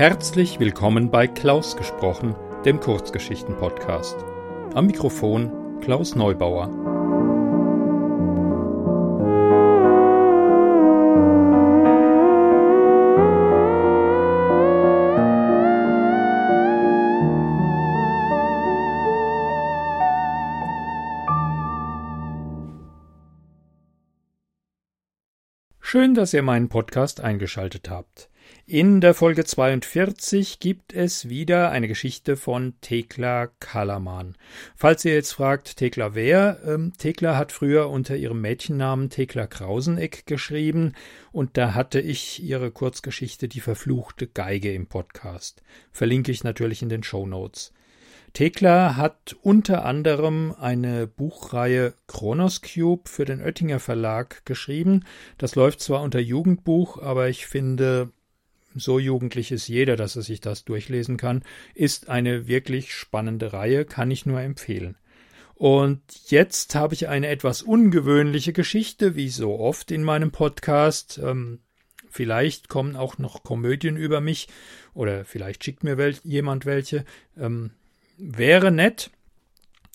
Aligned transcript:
Herzlich 0.00 0.58
willkommen 0.58 1.10
bei 1.10 1.26
Klaus 1.26 1.76
gesprochen, 1.76 2.34
dem 2.64 2.80
Kurzgeschichten-Podcast. 2.80 4.16
Am 4.72 4.86
Mikrofon 4.86 5.78
Klaus 5.82 6.14
Neubauer. 6.14 6.70
Schön, 25.78 26.14
dass 26.14 26.32
ihr 26.32 26.40
meinen 26.40 26.70
Podcast 26.70 27.20
eingeschaltet 27.20 27.90
habt. 27.90 28.30
In 28.66 29.00
der 29.00 29.14
Folge 29.14 29.44
42 29.44 30.60
gibt 30.60 30.92
es 30.92 31.28
wieder 31.28 31.70
eine 31.70 31.88
Geschichte 31.88 32.36
von 32.36 32.74
Thekla 32.80 33.48
Kalaman. 33.58 34.36
Falls 34.76 35.04
ihr 35.04 35.12
jetzt 35.12 35.32
fragt, 35.32 35.76
Thekla 35.76 36.14
wer? 36.14 36.60
Ähm, 36.64 36.92
Thekla 36.96 37.36
hat 37.36 37.50
früher 37.50 37.90
unter 37.90 38.16
ihrem 38.16 38.40
Mädchennamen 38.40 39.10
Thekla 39.10 39.48
Krauseneck 39.48 40.24
geschrieben 40.26 40.94
und 41.32 41.56
da 41.56 41.74
hatte 41.74 42.00
ich 42.00 42.42
ihre 42.44 42.70
Kurzgeschichte 42.70 43.48
Die 43.48 43.58
verfluchte 43.58 44.28
Geige 44.28 44.72
im 44.72 44.86
Podcast. 44.86 45.62
Verlinke 45.90 46.30
ich 46.30 46.44
natürlich 46.44 46.80
in 46.80 46.90
den 46.90 47.02
Show 47.02 47.26
Notes. 47.26 47.72
Thekla 48.32 48.96
hat 48.96 49.36
unter 49.42 49.84
anderem 49.84 50.54
eine 50.58 51.08
Buchreihe 51.08 51.94
Chronos 52.06 52.62
Cube 52.62 53.08
für 53.08 53.24
den 53.24 53.42
Oettinger 53.42 53.80
Verlag 53.80 54.44
geschrieben. 54.46 55.04
Das 55.38 55.56
läuft 55.56 55.80
zwar 55.80 56.02
unter 56.02 56.20
Jugendbuch, 56.20 57.02
aber 57.02 57.28
ich 57.28 57.46
finde, 57.46 58.12
so 58.74 58.98
jugendlich 58.98 59.52
ist 59.52 59.68
jeder, 59.68 59.96
dass 59.96 60.16
er 60.16 60.22
sich 60.22 60.40
das 60.40 60.64
durchlesen 60.64 61.16
kann, 61.16 61.42
ist 61.74 62.08
eine 62.08 62.46
wirklich 62.46 62.94
spannende 62.94 63.52
Reihe, 63.52 63.84
kann 63.84 64.10
ich 64.10 64.26
nur 64.26 64.40
empfehlen. 64.40 64.96
Und 65.54 66.00
jetzt 66.28 66.74
habe 66.74 66.94
ich 66.94 67.08
eine 67.08 67.28
etwas 67.28 67.62
ungewöhnliche 67.62 68.54
Geschichte, 68.54 69.14
wie 69.14 69.28
so 69.28 69.58
oft 69.58 69.90
in 69.90 70.02
meinem 70.02 70.30
Podcast. 70.30 71.20
Ähm, 71.22 71.60
vielleicht 72.08 72.68
kommen 72.68 72.96
auch 72.96 73.18
noch 73.18 73.42
Komödien 73.42 73.96
über 73.96 74.22
mich 74.22 74.48
oder 74.94 75.24
vielleicht 75.26 75.62
schickt 75.62 75.84
mir 75.84 76.14
jemand 76.24 76.64
welche. 76.64 77.04
Ähm, 77.36 77.72
wäre 78.16 78.70
nett, 78.70 79.10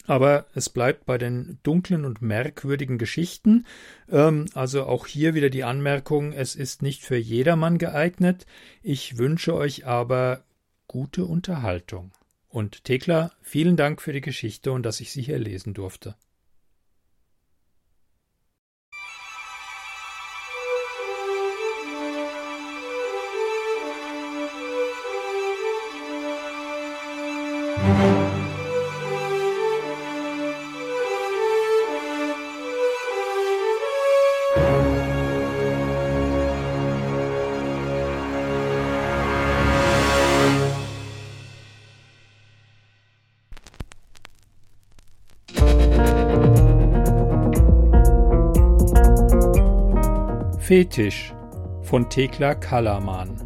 aber 0.07 0.45
es 0.53 0.69
bleibt 0.69 1.05
bei 1.05 1.17
den 1.17 1.59
dunklen 1.63 2.05
und 2.05 2.21
merkwürdigen 2.21 2.97
Geschichten. 2.97 3.65
Ähm, 4.09 4.45
also 4.53 4.85
auch 4.85 5.07
hier 5.07 5.33
wieder 5.33 5.49
die 5.49 5.63
Anmerkung, 5.63 6.33
es 6.33 6.55
ist 6.55 6.81
nicht 6.81 7.03
für 7.03 7.17
jedermann 7.17 7.77
geeignet. 7.77 8.45
Ich 8.83 9.17
wünsche 9.17 9.55
euch 9.55 9.85
aber 9.85 10.43
gute 10.87 11.25
Unterhaltung. 11.25 12.11
Und 12.49 12.85
Thekla, 12.85 13.31
vielen 13.41 13.75
Dank 13.75 14.01
für 14.01 14.13
die 14.13 14.21
Geschichte 14.21 14.71
und 14.71 14.83
dass 14.83 15.01
ich 15.01 15.11
sie 15.11 15.21
hier 15.21 15.39
lesen 15.39 15.73
durfte. 15.73 16.15
Fetisch 50.65 51.31
von 51.83 52.09
Thekla 52.09 52.55
Kalaman 52.55 53.37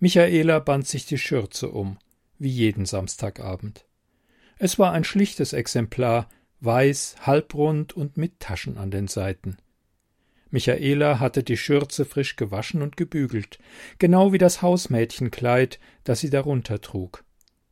Michaela 0.00 0.58
band 0.58 0.86
sich 0.86 1.06
die 1.06 1.16
Schürze 1.16 1.70
um, 1.70 1.96
wie 2.38 2.50
jeden 2.50 2.84
Samstagabend. 2.84 3.86
Es 4.58 4.78
war 4.78 4.92
ein 4.92 5.04
schlichtes 5.04 5.54
Exemplar, 5.54 6.28
weiß, 6.60 7.16
halbrund 7.22 7.94
und 7.94 8.18
mit 8.18 8.38
Taschen 8.38 8.76
an 8.76 8.90
den 8.90 9.08
Seiten. 9.08 9.56
Michaela 10.54 11.18
hatte 11.18 11.42
die 11.42 11.56
Schürze 11.56 12.04
frisch 12.04 12.36
gewaschen 12.36 12.80
und 12.80 12.96
gebügelt, 12.96 13.58
genau 13.98 14.32
wie 14.32 14.38
das 14.38 14.62
Hausmädchenkleid, 14.62 15.80
das 16.04 16.20
sie 16.20 16.30
darunter 16.30 16.80
trug. 16.80 17.24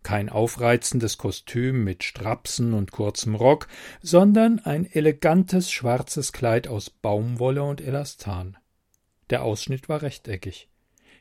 Kein 0.03 0.29
aufreizendes 0.29 1.17
Kostüm 1.17 1.85
mit 1.85 2.03
Strapsen 2.03 2.75
und 2.75 2.91
kurzem 2.91 3.37
Rock, 3.37 3.69
sondern 4.01 4.59
ein 4.59 4.85
elegantes 4.85 5.71
schwarzes 5.71 6.33
Kleid 6.33 6.67
aus 6.67 6.91
Baumwolle 6.91 7.63
und 7.63 7.81
Elastan. 7.81 8.57
Der 9.31 9.45
Ausschnitt 9.45 9.89
war 9.89 10.03
rechteckig. 10.03 10.69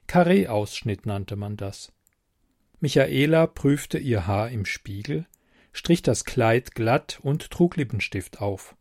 Karree-Ausschnitt 0.07 1.05
nannte 1.05 1.35
man 1.35 1.57
das. 1.57 1.93
Michaela 2.79 3.45
prüfte 3.45 3.99
ihr 3.99 4.25
Haar 4.25 4.49
im 4.49 4.65
Spiegel, 4.65 5.27
strich 5.73 6.01
das 6.01 6.25
Kleid 6.25 6.73
glatt 6.73 7.19
und 7.21 7.51
trug 7.51 7.77
Lippenstift 7.77 8.41
auf. 8.41 8.75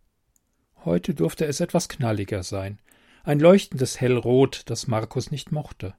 Heute 0.85 1.15
durfte 1.15 1.45
es 1.45 1.61
etwas 1.61 1.89
knalliger 1.89 2.43
sein, 2.43 2.79
ein 3.23 3.39
leuchtendes 3.39 4.01
Hellrot, 4.01 4.63
das 4.67 4.87
Markus 4.87 5.31
nicht 5.31 5.53
mochte. 5.53 5.95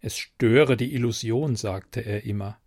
Es 0.00 0.18
störe 0.18 0.76
die 0.76 0.94
Illusion, 0.94 1.56
sagte 1.56 2.00
er 2.00 2.24
immer. 2.24 2.58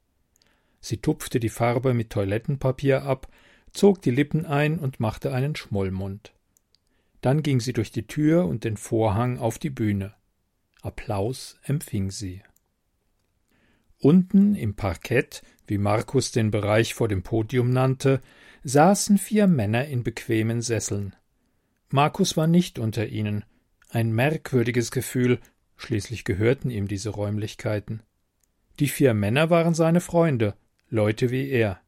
Sie 0.80 0.98
tupfte 0.98 1.40
die 1.40 1.50
Farbe 1.50 1.94
mit 1.94 2.10
Toilettenpapier 2.10 3.04
ab, 3.04 3.28
zog 3.72 4.02
die 4.02 4.12
Lippen 4.12 4.48
ein 4.48 4.80
und 4.80 5.00
machte 5.00 5.32
einen 5.32 5.56
Schmollmund. 5.56 6.34
Dann 7.22 7.44
ging 7.44 7.60
sie 7.60 7.74
durch 7.74 7.92
die 7.92 8.08
Tür 8.08 8.46
und 8.46 8.64
den 8.64 8.78
Vorhang 8.78 9.38
auf 9.38 9.60
die 9.60 9.70
Bühne. 9.70 10.16
Applaus 10.82 11.60
empfing 11.64 12.10
sie. 12.10 12.42
Unten 14.00 14.56
im 14.56 14.76
Parkett, 14.76 15.42
wie 15.68 15.78
Markus 15.78 16.32
den 16.32 16.50
Bereich 16.50 16.94
vor 16.94 17.08
dem 17.08 17.24
Podium 17.24 17.72
nannte, 17.72 18.22
saßen 18.64 19.18
vier 19.18 19.48
Männer 19.48 19.86
in 19.86 20.04
bequemen 20.04 20.62
Sesseln. 20.62 21.16
Markus 21.90 22.36
war 22.36 22.48
nicht 22.48 22.80
unter 22.80 23.08
ihnen. 23.08 23.46
Ein 23.90 24.12
merkwürdiges 24.12 24.92
Gefühl, 24.92 25.40
schließlich 25.78 26.26
gehörten 26.26 26.70
ihm 26.70 26.88
diese 26.88 27.10
Räumlichkeiten. 27.10 28.02
Die 28.80 28.90
vier 28.90 29.14
Männer 29.14 29.50
waren 29.50 29.74
seine 29.74 30.02
Freunde, 30.02 30.56
Leute 30.90 31.32
wie 31.32 31.50
er. 31.50 31.80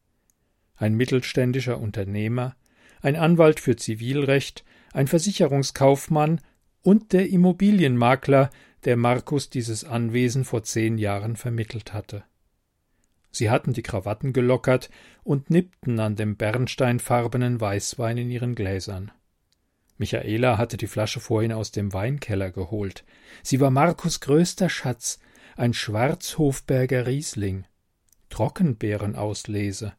Ein 0.75 0.95
mittelständischer 0.95 1.79
Unternehmer, 1.79 2.55
ein 3.01 3.15
Anwalt 3.15 3.59
für 3.59 3.75
Zivilrecht, 3.75 4.63
ein 4.93 5.07
Versicherungskaufmann 5.07 6.41
und 6.81 7.11
der 7.11 7.29
Immobilienmakler, 7.29 8.49
der 8.85 8.95
Markus 8.95 9.49
dieses 9.49 9.83
Anwesen 9.83 10.45
vor 10.45 10.63
zehn 10.63 10.97
Jahren 10.97 11.35
vermittelt 11.35 11.93
hatte. 11.93 12.23
Sie 13.31 13.49
hatten 13.49 13.73
die 13.73 13.83
Krawatten 13.83 14.33
gelockert 14.33 14.89
und 15.23 15.49
nippten 15.49 15.99
an 15.99 16.15
dem 16.15 16.37
bernsteinfarbenen 16.37 17.61
Weißwein 17.61 18.17
in 18.17 18.31
ihren 18.31 18.55
Gläsern. 18.55 19.11
Michaela 19.99 20.57
hatte 20.57 20.77
die 20.77 20.87
Flasche 20.87 21.19
vorhin 21.19 21.51
aus 21.51 21.71
dem 21.71 21.93
Weinkeller 21.93 22.51
geholt. 22.51 23.03
Sie 23.43 23.59
war 23.59 23.69
Markus 23.69 24.21
größter 24.21 24.69
Schatz, 24.69 25.19
ein 25.57 25.73
Schwarzhofberger 25.73 27.05
Riesling. 27.05 27.65
Trockenbeerenauslese. 28.29 29.93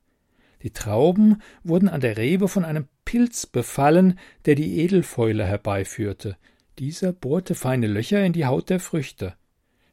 Die 0.63 0.73
Trauben 0.73 1.43
wurden 1.63 1.89
an 1.89 2.01
der 2.01 2.17
Rebe 2.17 2.49
von 2.49 2.65
einem 2.65 2.89
Pilz 3.05 3.45
befallen, 3.45 4.19
der 4.47 4.55
die 4.55 4.79
Edelfäule 4.81 5.45
herbeiführte. 5.45 6.39
Dieser 6.79 7.13
bohrte 7.13 7.55
feine 7.55 7.87
Löcher 7.87 8.25
in 8.25 8.33
die 8.33 8.47
Haut 8.47 8.71
der 8.71 8.81
Früchte. 8.81 9.35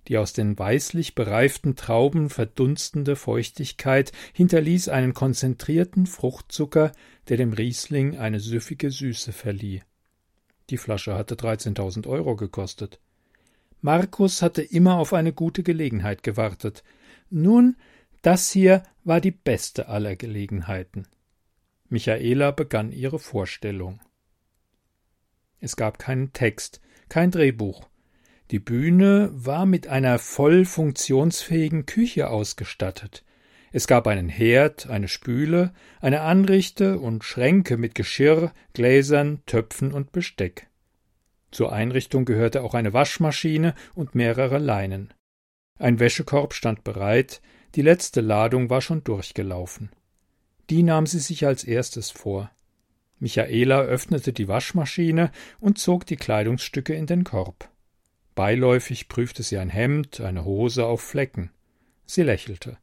Die 0.07 0.17
aus 0.17 0.31
den 0.31 0.57
weißlich 0.57 1.15
bereiften 1.15 1.75
Trauben 1.75 2.29
verdunstende 2.29 3.17
Feuchtigkeit 3.17 4.13
hinterließ 4.31 4.87
einen 4.87 5.13
konzentrierten 5.13 6.05
Fruchtzucker, 6.05 6.93
der 7.27 7.35
dem 7.35 7.51
Riesling 7.51 8.17
eine 8.17 8.39
süffige 8.39 8.89
Süße 8.89 9.33
verlieh. 9.33 9.81
Die 10.69 10.77
Flasche 10.77 11.15
hatte 11.15 11.35
13.000 11.35 12.07
Euro 12.07 12.35
gekostet. 12.35 12.99
Markus 13.81 14.41
hatte 14.41 14.61
immer 14.61 14.97
auf 14.97 15.13
eine 15.13 15.33
gute 15.33 15.63
Gelegenheit 15.63 16.23
gewartet. 16.23 16.83
Nun, 17.29 17.77
das 18.21 18.51
hier 18.51 18.83
war 19.03 19.21
die 19.21 19.31
beste 19.31 19.87
aller 19.87 20.15
Gelegenheiten. 20.15 21.07
Michaela 21.89 22.51
begann 22.51 22.91
ihre 22.91 23.19
Vorstellung. 23.19 24.01
Es 25.59 25.75
gab 25.75 25.99
keinen 25.99 26.33
Text, 26.33 26.81
kein 27.09 27.31
Drehbuch. 27.31 27.87
Die 28.51 28.59
Bühne 28.59 29.29
war 29.33 29.65
mit 29.65 29.87
einer 29.87 30.19
voll 30.19 30.65
funktionsfähigen 30.65 31.85
Küche 31.85 32.29
ausgestattet. 32.29 33.23
Es 33.71 33.87
gab 33.87 34.07
einen 34.07 34.29
Herd, 34.29 34.87
eine 34.87 35.07
Spüle, 35.07 35.73
eine 35.99 36.21
Anrichte 36.21 36.99
und 36.99 37.23
Schränke 37.23 37.77
mit 37.77 37.95
Geschirr, 37.95 38.51
Gläsern, 38.73 39.41
Töpfen 39.45 39.91
und 39.91 40.11
Besteck. 40.11 40.67
Zur 41.51 41.71
Einrichtung 41.71 42.25
gehörte 42.25 42.63
auch 42.63 42.73
eine 42.73 42.93
Waschmaschine 42.93 43.73
und 43.93 44.15
mehrere 44.15 44.57
Leinen. 44.57 45.13
Ein 45.79 45.99
Wäschekorb 45.99 46.53
stand 46.53 46.83
bereit, 46.83 47.41
die 47.75 47.81
letzte 47.81 48.21
Ladung 48.21 48.69
war 48.69 48.81
schon 48.81 49.03
durchgelaufen. 49.03 49.91
Die 50.69 50.83
nahm 50.83 51.05
sie 51.05 51.19
sich 51.19 51.45
als 51.45 51.63
erstes 51.63 52.09
vor. 52.09 52.51
Michaela 53.19 53.81
öffnete 53.81 54.33
die 54.33 54.47
Waschmaschine 54.47 55.31
und 55.59 55.77
zog 55.77 56.05
die 56.05 56.17
Kleidungsstücke 56.17 56.93
in 56.93 57.05
den 57.05 57.23
Korb. 57.23 57.69
Beiläufig 58.35 59.07
prüfte 59.07 59.41
sie 59.43 59.57
ein 59.57 59.69
Hemd, 59.69 60.21
eine 60.21 60.45
Hose 60.45 60.85
auf 60.85 61.01
Flecken. 61.01 61.51
Sie 62.05 62.23
lächelte. 62.23 62.77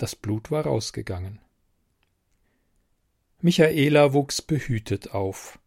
Das 0.00 0.16
Blut 0.16 0.50
war 0.50 0.64
rausgegangen. 0.64 1.40
Michaela 3.42 4.14
wuchs 4.14 4.40
behütet 4.40 5.12
auf. 5.12 5.58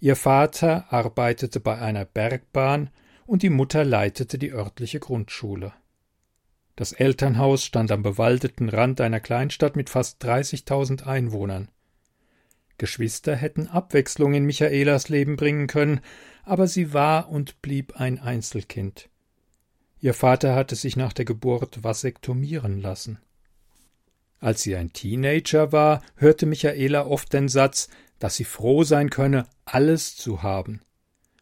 Ihr 0.00 0.16
Vater 0.16 0.92
arbeitete 0.92 1.60
bei 1.60 1.78
einer 1.78 2.04
Bergbahn 2.04 2.90
und 3.26 3.44
die 3.44 3.48
Mutter 3.48 3.84
leitete 3.84 4.38
die 4.38 4.50
örtliche 4.50 4.98
Grundschule. 4.98 5.72
Das 6.74 6.90
Elternhaus 6.90 7.64
stand 7.64 7.92
am 7.92 8.02
bewaldeten 8.02 8.70
Rand 8.70 9.00
einer 9.00 9.20
Kleinstadt 9.20 9.76
mit 9.76 9.88
fast 9.88 10.20
30.000 10.24 11.04
Einwohnern. 11.04 11.68
Geschwister 12.78 13.36
hätten 13.36 13.68
Abwechslung 13.68 14.34
in 14.34 14.46
Michaelas 14.46 15.08
Leben 15.08 15.36
bringen 15.36 15.68
können, 15.68 16.00
aber 16.42 16.66
sie 16.66 16.92
war 16.92 17.28
und 17.28 17.62
blieb 17.62 18.00
ein 18.00 18.18
Einzelkind. 18.18 19.10
Ihr 20.00 20.12
Vater 20.12 20.56
hatte 20.56 20.74
sich 20.74 20.96
nach 20.96 21.12
der 21.12 21.24
Geburt 21.24 21.84
vasektomieren 21.84 22.80
lassen. 22.80 23.20
Als 24.38 24.62
sie 24.62 24.76
ein 24.76 24.92
Teenager 24.92 25.72
war, 25.72 26.02
hörte 26.16 26.46
Michaela 26.46 27.06
oft 27.06 27.32
den 27.32 27.48
Satz, 27.48 27.88
dass 28.18 28.36
sie 28.36 28.44
froh 28.44 28.84
sein 28.84 29.10
könne, 29.10 29.46
alles 29.64 30.16
zu 30.16 30.42
haben. 30.42 30.80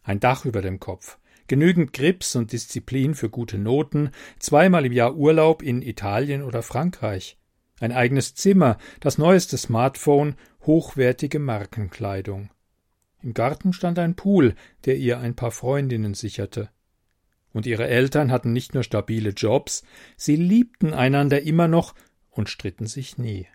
Ein 0.02 0.20
Dach 0.20 0.44
über 0.44 0.62
dem 0.62 0.80
Kopf, 0.80 1.18
genügend 1.48 1.92
Grips 1.92 2.36
und 2.36 2.52
Disziplin 2.52 3.14
für 3.14 3.30
gute 3.30 3.58
Noten, 3.58 4.10
zweimal 4.38 4.86
im 4.86 4.92
Jahr 4.92 5.16
Urlaub 5.16 5.62
in 5.62 5.82
Italien 5.82 6.42
oder 6.42 6.62
Frankreich, 6.62 7.38
ein 7.80 7.92
eigenes 7.92 8.34
Zimmer, 8.34 8.78
das 9.00 9.18
neueste 9.18 9.56
Smartphone, 9.56 10.36
hochwertige 10.66 11.38
Markenkleidung. 11.38 12.50
Im 13.22 13.34
Garten 13.34 13.72
stand 13.72 13.98
ein 13.98 14.16
Pool, 14.16 14.54
der 14.84 14.96
ihr 14.96 15.18
ein 15.18 15.34
paar 15.34 15.50
Freundinnen 15.50 16.14
sicherte. 16.14 16.68
Und 17.52 17.66
ihre 17.66 17.86
Eltern 17.86 18.30
hatten 18.30 18.52
nicht 18.52 18.74
nur 18.74 18.82
stabile 18.82 19.30
Jobs, 19.30 19.84
sie 20.16 20.36
liebten 20.36 20.92
einander 20.92 21.42
immer 21.42 21.68
noch 21.68 21.94
und 22.34 22.48
stritten 22.48 22.86
sich 22.86 23.18
nie. 23.18 23.46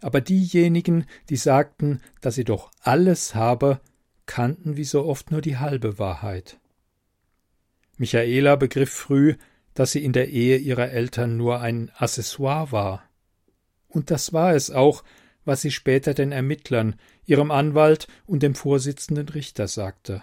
Aber 0.00 0.20
diejenigen, 0.20 1.06
die 1.30 1.36
sagten, 1.36 2.02
dass 2.20 2.34
sie 2.34 2.44
doch 2.44 2.70
alles 2.80 3.34
habe, 3.34 3.80
kannten 4.26 4.76
wie 4.76 4.84
so 4.84 5.04
oft 5.04 5.30
nur 5.30 5.40
die 5.40 5.56
halbe 5.56 5.98
Wahrheit. 5.98 6.58
Michaela 7.96 8.56
begriff 8.56 8.92
früh, 8.92 9.36
dass 9.72 9.92
sie 9.92 10.04
in 10.04 10.12
der 10.12 10.28
Ehe 10.28 10.58
ihrer 10.58 10.90
Eltern 10.90 11.36
nur 11.36 11.60
ein 11.60 11.90
Accessoire 11.96 12.72
war. 12.72 13.04
Und 13.88 14.10
das 14.10 14.32
war 14.32 14.54
es 14.54 14.70
auch, 14.70 15.04
was 15.44 15.60
sie 15.60 15.70
später 15.70 16.14
den 16.14 16.32
Ermittlern, 16.32 16.96
ihrem 17.26 17.50
Anwalt 17.50 18.08
und 18.26 18.42
dem 18.42 18.54
Vorsitzenden 18.54 19.28
Richter 19.28 19.68
sagte. 19.68 20.22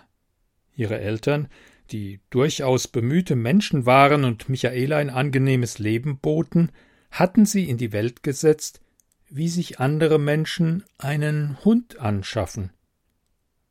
Ihre 0.76 1.00
Eltern, 1.00 1.48
die 1.92 2.20
durchaus 2.30 2.88
bemühte 2.88 3.36
Menschen 3.36 3.86
waren 3.86 4.24
und 4.24 4.50
Michaela 4.50 4.98
ein 4.98 5.10
angenehmes 5.10 5.80
Leben 5.80 6.20
boten, 6.20 6.72
hatten 7.12 7.46
sie 7.46 7.70
in 7.70 7.78
die 7.78 7.92
Welt 7.92 8.24
gesetzt, 8.24 8.82
wie 9.30 9.50
sich 9.50 9.80
andere 9.80 10.20
Menschen 10.20 10.84
einen 10.98 11.58
Hund 11.64 12.00
anschaffen. 12.00 12.72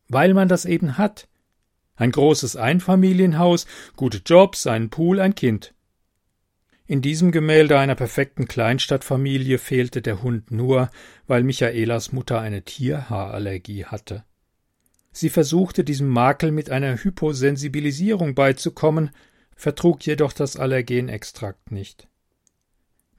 Weil 0.08 0.34
man 0.34 0.48
das 0.48 0.64
eben 0.64 0.98
hat. 0.98 1.28
Ein 1.96 2.12
großes 2.12 2.56
Einfamilienhaus, 2.56 3.66
gute 3.96 4.22
Jobs, 4.24 4.66
einen 4.66 4.90
Pool, 4.90 5.20
ein 5.20 5.34
Kind. 5.34 5.74
In 6.86 7.02
diesem 7.02 7.30
Gemälde 7.30 7.78
einer 7.78 7.94
perfekten 7.94 8.48
Kleinstadtfamilie 8.48 9.58
fehlte 9.58 10.02
der 10.02 10.22
Hund 10.22 10.50
nur, 10.50 10.90
weil 11.26 11.44
Michaelas 11.44 12.10
Mutter 12.10 12.40
eine 12.40 12.62
Tierhaarallergie 12.62 13.84
hatte. 13.84 14.24
Sie 15.12 15.28
versuchte 15.28 15.84
diesem 15.84 16.08
Makel 16.08 16.52
mit 16.52 16.70
einer 16.70 16.96
Hyposensibilisierung 17.02 18.34
beizukommen, 18.34 19.10
vertrug 19.56 20.06
jedoch 20.06 20.32
das 20.32 20.56
Allergenextrakt 20.56 21.72
nicht. 21.72 22.08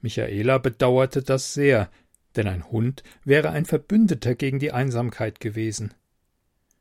Michaela 0.00 0.58
bedauerte 0.58 1.22
das 1.22 1.54
sehr, 1.54 1.90
denn 2.36 2.48
ein 2.48 2.70
Hund 2.70 3.02
wäre 3.24 3.50
ein 3.50 3.64
Verbündeter 3.64 4.34
gegen 4.34 4.58
die 4.58 4.72
Einsamkeit 4.72 5.38
gewesen. 5.38 5.94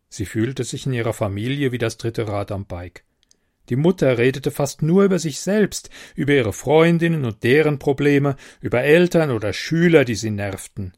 Sie 0.09 0.25
fühlte 0.25 0.63
sich 0.63 0.85
in 0.85 0.93
ihrer 0.93 1.13
Familie 1.13 1.71
wie 1.71 1.77
das 1.77 1.97
dritte 1.97 2.27
Rad 2.27 2.51
am 2.51 2.65
Bike. 2.65 3.03
Die 3.69 3.75
Mutter 3.75 4.17
redete 4.17 4.51
fast 4.51 4.81
nur 4.81 5.03
über 5.03 5.19
sich 5.19 5.39
selbst, 5.39 5.89
über 6.15 6.33
ihre 6.33 6.51
Freundinnen 6.51 7.23
und 7.23 7.43
deren 7.43 7.79
Probleme, 7.79 8.35
über 8.59 8.81
Eltern 8.81 9.31
oder 9.31 9.53
Schüler, 9.53 10.03
die 10.03 10.15
sie 10.15 10.31
nervten. 10.31 10.93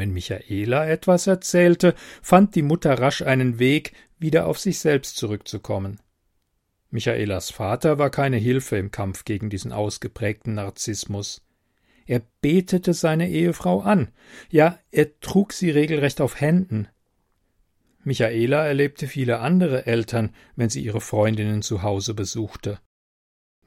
Wenn 0.00 0.14
Michaela 0.14 0.88
etwas 0.88 1.26
erzählte, 1.26 1.94
fand 2.22 2.54
die 2.54 2.62
Mutter 2.62 2.98
rasch 2.98 3.20
einen 3.20 3.58
Weg, 3.58 3.92
wieder 4.18 4.46
auf 4.46 4.58
sich 4.58 4.78
selbst 4.78 5.18
zurückzukommen. 5.18 6.00
Michaelas 6.88 7.50
Vater 7.50 7.98
war 7.98 8.08
keine 8.08 8.38
Hilfe 8.38 8.78
im 8.78 8.90
Kampf 8.90 9.26
gegen 9.26 9.50
diesen 9.50 9.74
ausgeprägten 9.74 10.54
Narzissmus. 10.54 11.42
Er 12.06 12.22
betete 12.40 12.94
seine 12.94 13.28
Ehefrau 13.28 13.82
an, 13.82 14.08
ja, 14.48 14.78
er 14.90 15.20
trug 15.20 15.52
sie 15.52 15.68
regelrecht 15.68 16.22
auf 16.22 16.40
Händen. 16.40 16.88
Michaela 18.02 18.66
erlebte 18.66 19.06
viele 19.06 19.40
andere 19.40 19.84
Eltern, 19.84 20.34
wenn 20.56 20.70
sie 20.70 20.82
ihre 20.82 21.02
Freundinnen 21.02 21.60
zu 21.60 21.82
Hause 21.82 22.14
besuchte. 22.14 22.78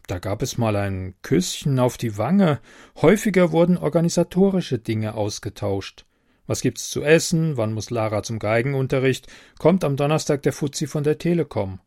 Da 0.08 0.18
gab 0.18 0.42
es 0.42 0.58
mal 0.58 0.78
ein 0.78 1.14
Küsschen 1.22 1.78
auf 1.78 1.98
die 1.98 2.18
Wange, 2.18 2.60
häufiger 3.04 3.52
wurden 3.52 3.78
organisatorische 3.78 4.80
Dinge 4.80 5.14
ausgetauscht. 5.14 6.08
Was 6.46 6.62
gibt's 6.62 6.90
zu 6.90 7.04
essen? 7.04 7.58
Wann 7.58 7.74
muss 7.74 7.90
Lara 7.90 8.24
zum 8.24 8.40
Geigenunterricht? 8.40 9.28
Kommt 9.60 9.84
am 9.84 9.96
Donnerstag 9.96 10.42
der 10.44 10.54
Fuzzi 10.54 10.88
von 10.88 11.04
der 11.04 11.18
Telekom. 11.18 11.80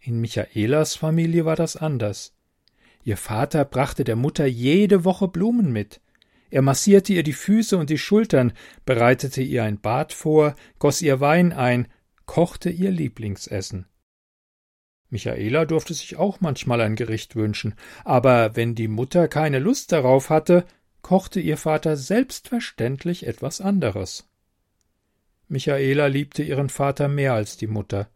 In 0.00 0.20
Michaelas 0.20 0.96
Familie 0.96 1.44
war 1.44 1.56
das 1.56 1.76
anders. 1.76 2.34
Ihr 3.02 3.16
Vater 3.16 3.64
brachte 3.64 4.04
der 4.04 4.16
Mutter 4.16 4.46
jede 4.46 5.04
Woche 5.04 5.28
Blumen 5.28 5.72
mit. 5.72 6.00
Er 6.50 6.62
massierte 6.62 7.12
ihr 7.12 7.22
die 7.22 7.32
Füße 7.32 7.76
und 7.76 7.90
die 7.90 7.98
Schultern, 7.98 8.52
bereitete 8.86 9.42
ihr 9.42 9.64
ein 9.64 9.80
Bad 9.80 10.12
vor, 10.12 10.54
goss 10.78 11.02
ihr 11.02 11.20
Wein 11.20 11.52
ein, 11.52 11.88
kochte 12.26 12.70
ihr 12.70 12.90
Lieblingsessen. 12.90 13.86
Michaela 15.10 15.64
durfte 15.64 15.94
sich 15.94 16.16
auch 16.16 16.40
manchmal 16.40 16.80
ein 16.80 16.96
Gericht 16.96 17.36
wünschen, 17.36 17.74
aber 18.04 18.56
wenn 18.56 18.74
die 18.74 18.88
Mutter 18.88 19.28
keine 19.28 19.58
Lust 19.58 19.92
darauf 19.92 20.30
hatte, 20.30 20.64
kochte 21.04 21.38
ihr 21.38 21.58
Vater 21.58 21.96
selbstverständlich 21.96 23.26
etwas 23.26 23.60
anderes. 23.60 24.26
Michaela 25.48 26.06
liebte 26.06 26.42
ihren 26.42 26.70
Vater 26.70 27.08
mehr 27.08 27.34
als 27.34 27.58
die 27.58 27.66
Mutter. 27.66 28.08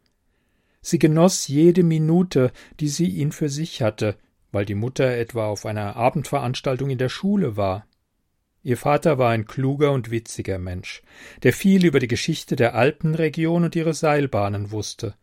Sie 0.81 0.97
genoss 0.97 1.47
jede 1.47 1.83
Minute, 1.83 2.51
die 2.79 2.87
sie 2.89 3.05
ihn 3.05 3.31
für 3.31 3.47
sich 3.47 3.83
hatte, 3.83 4.17
weil 4.51 4.65
die 4.65 4.75
Mutter 4.75 5.05
etwa 5.05 5.45
auf 5.47 5.67
einer 5.67 5.95
Abendveranstaltung 5.97 6.89
in 6.89 6.97
der 6.97 7.09
Schule 7.09 7.55
war. 7.55 7.85
Ihr 8.63 8.75
Vater 8.75 9.19
war 9.19 9.29
ein 9.29 9.45
kluger 9.45 9.91
und 9.91 10.09
witziger 10.09 10.57
Mensch, 10.57 11.03
der 11.43 11.53
viel 11.53 11.85
über 11.85 11.99
die 11.99 12.07
Geschichte 12.07 12.55
der 12.55 12.73
Alpenregion 12.73 13.65
und 13.65 13.75
ihre 13.75 13.93
Seilbahnen 13.93 14.71
wusste. 14.71 15.13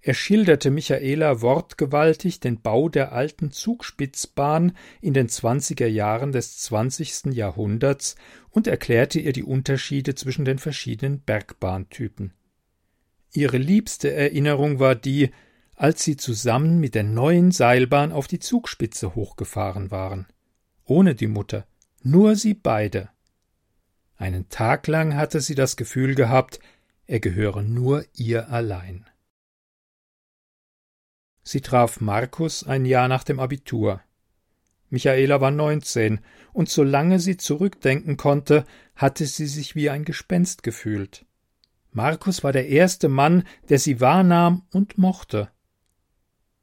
Er 0.00 0.14
schilderte 0.14 0.70
Michaela 0.70 1.40
wortgewaltig 1.40 2.40
den 2.40 2.60
Bau 2.60 2.88
der 2.88 3.12
alten 3.12 3.50
Zugspitzbahn 3.50 4.72
in 5.00 5.12
den 5.12 5.28
zwanziger 5.28 5.88
Jahren 5.88 6.30
des 6.30 6.58
zwanzigsten 6.58 7.32
Jahrhunderts 7.32 8.14
und 8.50 8.66
erklärte 8.68 9.18
ihr 9.18 9.32
die 9.32 9.42
Unterschiede 9.42 10.14
zwischen 10.14 10.44
den 10.44 10.58
verschiedenen 10.58 11.20
Bergbahntypen. 11.20 12.32
Ihre 13.32 13.58
liebste 13.58 14.12
Erinnerung 14.12 14.78
war 14.78 14.94
die, 14.94 15.30
als 15.74 16.02
sie 16.04 16.16
zusammen 16.16 16.80
mit 16.80 16.94
der 16.94 17.04
neuen 17.04 17.50
Seilbahn 17.50 18.12
auf 18.12 18.26
die 18.26 18.38
Zugspitze 18.38 19.14
hochgefahren 19.14 19.90
waren. 19.90 20.26
Ohne 20.84 21.14
die 21.14 21.26
Mutter, 21.26 21.66
nur 22.02 22.36
sie 22.36 22.54
beide. 22.54 23.10
Einen 24.16 24.48
Tag 24.48 24.86
lang 24.86 25.14
hatte 25.14 25.40
sie 25.40 25.54
das 25.54 25.76
Gefühl 25.76 26.14
gehabt, 26.14 26.60
er 27.06 27.20
gehöre 27.20 27.62
nur 27.62 28.04
ihr 28.14 28.50
allein. 28.50 29.06
Sie 31.50 31.62
traf 31.62 32.02
Markus 32.02 32.62
ein 32.62 32.84
Jahr 32.84 33.08
nach 33.08 33.24
dem 33.24 33.40
Abitur. 33.40 34.02
Michaela 34.90 35.40
war 35.40 35.50
neunzehn, 35.50 36.20
und 36.52 36.68
solange 36.68 37.20
sie 37.20 37.38
zurückdenken 37.38 38.18
konnte, 38.18 38.66
hatte 38.94 39.24
sie 39.24 39.46
sich 39.46 39.74
wie 39.74 39.88
ein 39.88 40.04
Gespenst 40.04 40.62
gefühlt. 40.62 41.24
Markus 41.90 42.44
war 42.44 42.52
der 42.52 42.68
erste 42.68 43.08
Mann, 43.08 43.44
der 43.70 43.78
sie 43.78 43.98
wahrnahm 43.98 44.66
und 44.72 44.98
mochte. 44.98 45.48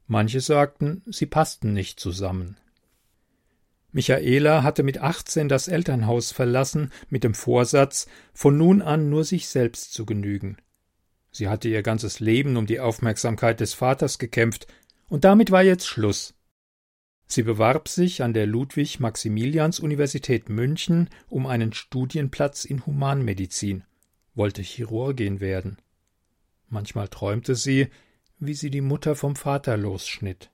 Manche 0.06 0.40
sagten, 0.40 1.02
sie 1.06 1.26
passten 1.26 1.72
nicht 1.72 1.98
zusammen. 1.98 2.56
Michaela 3.90 4.62
hatte 4.62 4.84
mit 4.84 4.98
achtzehn 4.98 5.48
das 5.48 5.66
Elternhaus 5.66 6.30
verlassen, 6.30 6.92
mit 7.08 7.24
dem 7.24 7.34
Vorsatz, 7.34 8.06
von 8.32 8.56
nun 8.56 8.82
an 8.82 9.10
nur 9.10 9.24
sich 9.24 9.48
selbst 9.48 9.92
zu 9.92 10.06
genügen. 10.06 10.58
Sie 11.36 11.48
hatte 11.48 11.68
ihr 11.68 11.82
ganzes 11.82 12.18
Leben 12.18 12.56
um 12.56 12.64
die 12.64 12.80
Aufmerksamkeit 12.80 13.60
des 13.60 13.74
Vaters 13.74 14.18
gekämpft, 14.18 14.66
und 15.10 15.24
damit 15.24 15.50
war 15.50 15.62
jetzt 15.62 15.86
Schluss. 15.86 16.34
Sie 17.26 17.42
bewarb 17.42 17.88
sich 17.88 18.22
an 18.22 18.32
der 18.32 18.46
Ludwig-Maximilians-Universität 18.46 20.48
München 20.48 21.10
um 21.28 21.46
einen 21.46 21.74
Studienplatz 21.74 22.64
in 22.64 22.86
Humanmedizin, 22.86 23.84
wollte 24.34 24.62
Chirurgin 24.62 25.40
werden. 25.40 25.76
Manchmal 26.70 27.08
träumte 27.08 27.54
sie, 27.54 27.88
wie 28.38 28.54
sie 28.54 28.70
die 28.70 28.80
Mutter 28.80 29.14
vom 29.14 29.36
Vater 29.36 29.76
losschnitt. 29.76 30.50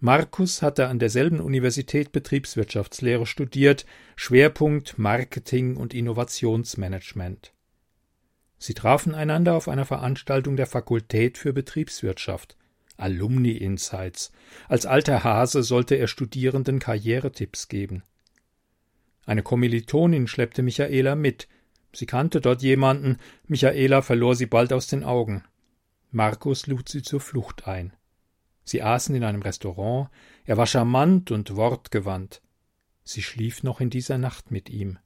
Markus 0.00 0.62
hatte 0.62 0.86
an 0.86 0.98
derselben 0.98 1.40
Universität 1.40 2.12
Betriebswirtschaftslehre 2.12 3.26
studiert, 3.26 3.84
Schwerpunkt 4.16 4.96
Marketing 4.96 5.76
und 5.76 5.92
Innovationsmanagement. 5.92 7.52
Sie 8.58 8.74
trafen 8.74 9.14
einander 9.14 9.54
auf 9.54 9.68
einer 9.68 9.84
Veranstaltung 9.84 10.56
der 10.56 10.66
Fakultät 10.66 11.38
für 11.38 11.52
Betriebswirtschaft. 11.52 12.56
Alumni 12.96 13.52
Insights. 13.52 14.32
Als 14.68 14.84
alter 14.84 15.22
Hase 15.22 15.62
sollte 15.62 15.94
er 15.94 16.08
Studierenden 16.08 16.80
Karrieretipps 16.80 17.68
geben. 17.68 18.02
Eine 19.24 19.42
Kommilitonin 19.42 20.26
schleppte 20.26 20.62
Michaela 20.62 21.14
mit. 21.14 21.48
Sie 21.92 22.06
kannte 22.06 22.40
dort 22.40 22.62
jemanden, 22.62 23.18
Michaela 23.46 24.02
verlor 24.02 24.34
sie 24.34 24.46
bald 24.46 24.72
aus 24.72 24.88
den 24.88 25.04
Augen. 25.04 25.44
Markus 26.10 26.66
lud 26.66 26.88
sie 26.88 27.02
zur 27.02 27.20
Flucht 27.20 27.68
ein. 27.68 27.92
Sie 28.64 28.82
aßen 28.82 29.14
in 29.14 29.24
einem 29.24 29.42
Restaurant, 29.42 30.10
er 30.44 30.56
war 30.56 30.66
charmant 30.66 31.30
und 31.30 31.56
wortgewandt. 31.56 32.42
Sie 33.04 33.22
schlief 33.22 33.62
noch 33.62 33.80
in 33.80 33.90
dieser 33.90 34.18
Nacht 34.18 34.50
mit 34.50 34.68
ihm. 34.68 34.98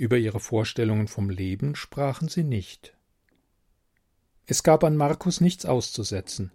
Über 0.00 0.16
ihre 0.16 0.40
Vorstellungen 0.40 1.08
vom 1.08 1.28
Leben 1.28 1.76
sprachen 1.76 2.28
sie 2.28 2.42
nicht. 2.42 2.96
Es 4.46 4.62
gab 4.62 4.82
an 4.82 4.96
Markus 4.96 5.42
nichts 5.42 5.66
auszusetzen. 5.66 6.52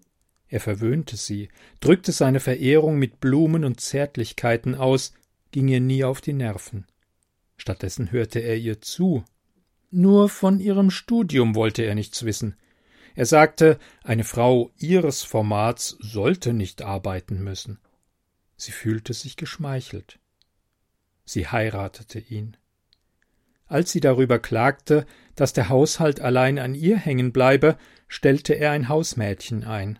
Er 0.48 0.60
verwöhnte 0.60 1.16
sie, 1.16 1.50
drückte 1.80 2.12
seine 2.12 2.40
Verehrung 2.40 2.98
mit 2.98 3.20
Blumen 3.20 3.64
und 3.64 3.80
Zärtlichkeiten 3.80 4.74
aus, 4.74 5.14
ging 5.52 5.68
ihr 5.68 5.80
nie 5.80 6.04
auf 6.04 6.22
die 6.22 6.34
Nerven. 6.34 6.88
Stattdessen 7.56 8.12
hörte 8.12 8.40
er 8.40 8.58
ihr 8.58 8.82
zu. 8.82 9.24
Nur 9.92 10.28
von 10.28 10.60
ihrem 10.60 10.90
Studium 10.90 11.54
wollte 11.54 11.84
er 11.84 11.94
nichts 11.94 12.26
wissen. 12.26 12.56
Er 13.14 13.28
sagte, 13.28 13.78
eine 14.04 14.24
Frau 14.24 14.72
ihres 14.76 15.22
Formats 15.22 15.96
sollte 16.00 16.52
nicht 16.52 16.82
arbeiten 16.82 17.44
müssen. 17.44 17.78
Sie 18.58 18.72
fühlte 18.72 19.14
sich 19.14 19.38
geschmeichelt. 19.38 20.18
Sie 21.26 21.48
heiratete 21.48 22.18
ihn. 22.18 22.58
Als 23.68 23.92
sie 23.92 24.00
darüber 24.00 24.40
klagte, 24.40 25.06
dass 25.36 25.54
der 25.54 25.70
Haushalt 25.70 26.22
allein 26.22 26.60
an 26.60 26.76
ihr 26.76 26.98
hängen 26.98 27.32
bleibe, 27.32 27.78
stellte 28.08 28.54
er 28.54 28.72
ein 28.72 28.90
Hausmädchen 28.90 29.64
ein. 29.64 30.00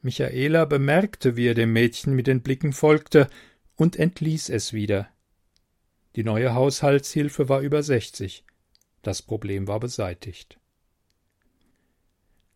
Michaela 0.00 0.64
bemerkte, 0.64 1.36
wie 1.36 1.46
er 1.46 1.54
dem 1.54 1.72
Mädchen 1.72 2.14
mit 2.14 2.26
den 2.26 2.42
Blicken 2.42 2.72
folgte, 2.72 3.28
und 3.76 3.96
entließ 3.96 4.48
es 4.50 4.72
wieder. 4.72 5.08
Die 6.16 6.24
neue 6.24 6.54
Haushaltshilfe 6.54 7.48
war 7.48 7.60
über 7.60 7.82
sechzig. 7.82 8.44
Das 9.02 9.22
Problem 9.22 9.66
war 9.66 9.80
beseitigt. 9.80 10.58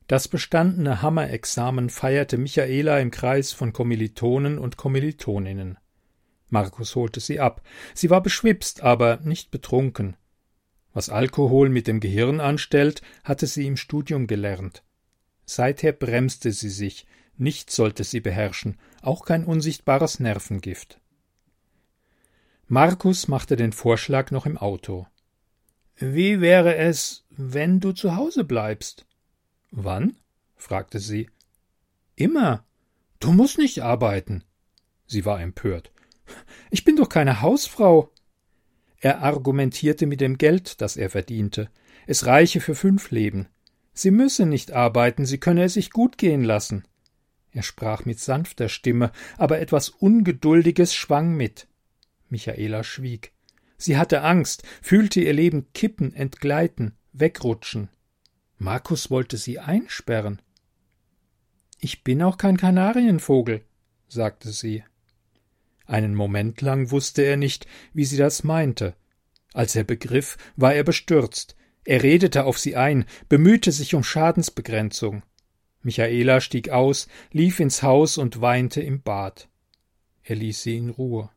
Das 0.07 0.29
bestandene 0.29 1.03
Hammerexamen 1.03 1.91
feierte 1.91 2.37
Michaela 2.37 3.01
im 3.01 3.11
Kreis 3.11 3.53
von 3.53 3.73
Kommilitonen 3.73 4.59
und 4.59 4.77
Kommilitoninnen. 4.77 5.79
Markus 6.49 6.95
holte 6.95 7.21
sie 7.21 7.41
ab. 7.41 7.63
Sie 7.95 8.11
war 8.11 8.23
beschwipst, 8.23 8.83
aber 8.83 9.19
nicht 9.23 9.51
betrunken. 9.51 10.17
Was 10.93 11.11
Alkohol 11.11 11.69
mit 11.69 11.87
dem 11.87 12.01
Gehirn 12.01 12.41
anstellt, 12.41 13.03
hatte 13.25 13.47
sie 13.47 13.67
im 13.67 13.77
Studium 13.77 14.27
gelernt. 14.27 14.83
Seither 15.45 15.93
bremste 15.93 16.53
sie 16.53 16.71
sich, 16.71 17.07
nichts 17.37 17.77
sollte 17.77 18.05
sie 18.05 18.21
beherrschen, 18.21 18.79
auch 19.03 19.25
kein 19.25 19.45
unsichtbares 19.45 20.21
Nervengift. 20.21 21.01
Markus 22.69 23.29
machte 23.29 23.57
den 23.57 23.73
Vorschlag 23.73 24.31
noch 24.31 24.47
im 24.47 24.57
Auto. 24.57 25.07
Wie 25.97 26.41
wäre 26.41 26.77
es, 26.77 27.25
wenn 27.31 27.81
du 27.81 27.93
zu 27.93 28.17
Hause 28.17 28.45
bleibst? 28.45 29.07
Wann? 29.71 30.17
fragte 30.57 30.99
sie. 30.99 31.31
Immer. 32.17 32.65
Du 33.21 33.33
musst 33.33 33.59
nicht 33.59 33.83
arbeiten. 33.83 34.45
Sie 35.07 35.25
war 35.25 35.41
empört. 35.41 35.93
Ich 36.71 36.85
bin 36.85 36.97
doch 36.97 37.09
keine 37.09 37.41
Hausfrau. 37.43 38.13
Er 38.99 39.23
argumentierte 39.23 40.07
mit 40.07 40.21
dem 40.21 40.39
Geld, 40.39 40.81
das 40.81 40.97
er 40.97 41.11
verdiente. 41.11 41.71
Es 42.07 42.27
reiche 42.27 42.61
für 42.61 42.75
fünf 42.75 43.11
Leben. 43.11 43.49
Sie 43.93 44.11
müsse 44.11 44.47
nicht 44.47 44.73
arbeiten, 44.73 45.25
sie 45.25 45.39
könne 45.39 45.65
es 45.65 45.75
sich 45.75 45.91
gut 45.91 46.19
gehen 46.19 46.45
lassen. 46.45 46.85
Er 47.51 47.63
sprach 47.63 48.05
mit 48.05 48.21
sanfter 48.21 48.69
Stimme, 48.69 49.13
aber 49.39 49.61
etwas 49.61 49.89
Ungeduldiges 49.89 50.95
schwang 50.95 51.35
mit. 51.35 51.67
Michaela 52.29 52.85
schwieg. 52.85 53.33
Sie 53.79 53.97
hatte 53.97 54.23
Angst, 54.23 54.63
fühlte 54.83 55.21
ihr 55.21 55.33
Leben 55.33 55.73
kippen, 55.73 56.13
entgleiten, 56.15 56.97
wegrutschen. 57.13 57.89
Markus 58.59 59.11
wollte 59.11 59.37
sie 59.37 59.59
einsperren. 59.59 60.41
Ich 61.79 62.05
bin 62.05 62.23
auch 62.23 62.39
kein 62.39 62.57
Kanarienvogel, 62.57 63.63
sagte 64.09 64.51
sie. 64.51 64.83
Einen 65.87 66.15
Moment 66.15 66.61
lang 66.61 66.91
wusste 66.91 67.23
er 67.23 67.37
nicht, 67.37 67.67
wie 67.93 68.05
sie 68.05 68.17
das 68.17 68.45
meinte. 68.45 68.95
Als 69.53 69.77
er 69.77 69.85
begriff, 69.85 70.37
war 70.57 70.75
er 70.75 70.85
bestürzt. 70.85 71.57
Er 71.85 72.03
redete 72.03 72.45
auf 72.45 72.59
sie 72.59 72.77
ein, 72.77 73.05
bemühte 73.29 73.71
sich 73.71 73.95
um 73.95 74.03
Schadensbegrenzung. 74.03 75.23
Michaela 75.83 76.41
stieg 76.41 76.71
aus, 76.71 77.07
lief 77.31 77.61
ins 77.61 77.83
Haus 77.83 78.19
und 78.19 78.41
weinte 78.41 78.83
im 78.83 79.03
Bad. 79.03 79.49
Er 80.25 80.35
ließ 80.35 80.63
sie 80.63 80.77
in 80.77 80.91
Ruhe. 80.91 81.31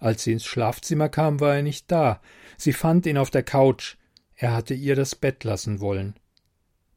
Als 0.00 0.24
sie 0.24 0.32
ins 0.32 0.44
Schlafzimmer 0.44 1.08
kam, 1.08 1.38
war 1.38 1.54
er 1.54 1.62
nicht 1.62 1.90
da. 1.92 2.20
Sie 2.56 2.72
fand 2.72 3.06
ihn 3.06 3.16
auf 3.16 3.30
der 3.30 3.44
Couch. 3.44 3.96
Er 4.34 4.52
hatte 4.52 4.74
ihr 4.74 4.96
das 4.96 5.14
Bett 5.14 5.44
lassen 5.44 5.78
wollen. 5.78 6.16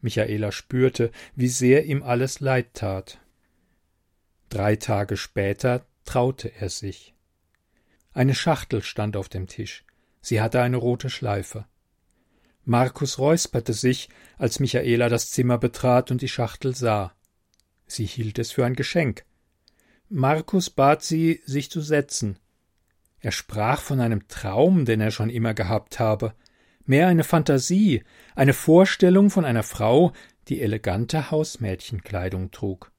Michaela 0.01 0.51
spürte, 0.51 1.11
wie 1.35 1.47
sehr 1.47 1.85
ihm 1.85 2.01
alles 2.01 2.39
leid 2.39 2.73
tat. 2.73 3.19
Drei 4.49 4.75
Tage 4.75 5.17
später 5.17 5.85
traute 6.05 6.51
er 6.59 6.69
sich. 6.69 7.13
Eine 8.13 8.35
Schachtel 8.35 8.81
stand 8.81 9.17
auf 9.17 9.27
dem 9.27 9.47
Tisch. 9.47 9.83
Sie 10.21 10.39
hatte 10.41 10.61
eine 10.61 10.77
rote 10.77 11.09
Schleife. 11.09 11.65
Markus 12.63 13.19
räusperte 13.19 13.73
sich, 13.73 14.09
als 14.37 14.59
Michaela 14.59 15.09
das 15.09 15.29
Zimmer 15.29 15.57
betrat 15.57 16.09
und 16.09 16.21
die 16.21 16.29
Schachtel 16.29 16.75
sah. 16.75 17.13
Sie 17.85 18.05
hielt 18.05 18.39
es 18.39 18.51
für 18.51 18.65
ein 18.65 18.75
Geschenk. 18.75 19.25
Markus 20.09 20.69
bat 20.69 21.03
sie, 21.03 21.41
sich 21.45 21.69
zu 21.69 21.81
setzen. 21.81 22.39
Er 23.19 23.31
sprach 23.31 23.81
von 23.81 23.99
einem 23.99 24.27
Traum, 24.27 24.85
den 24.85 25.01
er 25.01 25.11
schon 25.11 25.29
immer 25.29 25.53
gehabt 25.53 25.99
habe, 25.99 26.33
mehr 26.85 27.07
eine 27.07 27.23
Fantasie, 27.23 28.03
eine 28.35 28.53
Vorstellung 28.53 29.29
von 29.29 29.45
einer 29.45 29.63
Frau, 29.63 30.13
die 30.47 30.61
elegante 30.61 31.31
Hausmädchenkleidung 31.31 32.51
trug. 32.51 32.91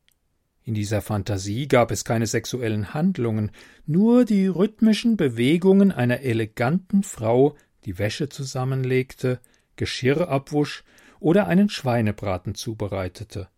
In 0.67 0.75
dieser 0.75 1.01
Fantasie 1.01 1.69
gab 1.69 1.93
es 1.93 2.05
keine 2.05 2.27
sexuellen 2.27 2.93
Handlungen, 2.93 3.53
nur 3.87 4.25
die 4.25 4.49
rhythmischen 4.49 5.17
Bewegungen 5.17 5.93
einer 5.93 6.23
eleganten 6.23 7.05
Frau, 7.05 7.55
die 7.85 8.01
Wäsche 8.01 8.29
zusammenlegte, 8.29 9.39
Geschirr 9.77 10.29
abwusch 10.29 10.83
oder 11.21 11.47
einen 11.47 11.69
Schweinebraten 11.69 12.57
zubereitete. 12.57 13.49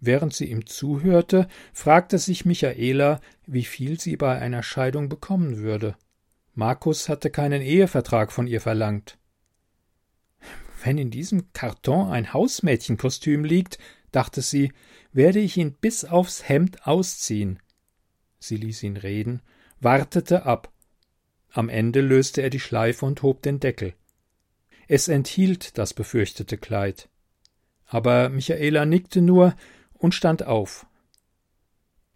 Während 0.00 0.32
sie 0.32 0.46
ihm 0.46 0.64
zuhörte, 0.64 1.48
fragte 1.74 2.16
sich 2.16 2.46
Michaela, 2.46 3.20
wie 3.46 3.64
viel 3.64 4.00
sie 4.00 4.16
bei 4.16 4.38
einer 4.38 4.62
Scheidung 4.62 5.10
bekommen 5.10 5.58
würde. 5.58 5.96
Markus 6.54 7.10
hatte 7.10 7.28
keinen 7.28 7.60
Ehevertrag 7.60 8.32
von 8.32 8.46
ihr 8.46 8.62
verlangt. 8.62 9.18
Wenn 10.82 10.96
in 10.96 11.10
diesem 11.10 11.52
Karton 11.52 12.10
ein 12.10 12.32
Hausmädchenkostüm 12.32 13.44
liegt, 13.44 13.76
dachte 14.12 14.40
sie, 14.40 14.72
werde 15.14 15.38
ich 15.38 15.56
ihn 15.56 15.72
bis 15.72 16.04
aufs 16.04 16.46
Hemd 16.48 16.86
ausziehen. 16.86 17.60
Sie 18.40 18.56
ließ 18.56 18.82
ihn 18.82 18.98
reden, 18.98 19.40
wartete 19.80 20.44
ab. 20.44 20.70
Am 21.50 21.68
Ende 21.68 22.00
löste 22.00 22.42
er 22.42 22.50
die 22.50 22.60
Schleife 22.60 23.06
und 23.06 23.22
hob 23.22 23.40
den 23.40 23.60
Deckel. 23.60 23.94
Es 24.88 25.08
enthielt 25.08 25.78
das 25.78 25.94
befürchtete 25.94 26.58
Kleid. 26.58 27.08
Aber 27.86 28.28
Michaela 28.28 28.84
nickte 28.84 29.22
nur 29.22 29.54
und 29.94 30.14
stand 30.14 30.42
auf. 30.42 30.84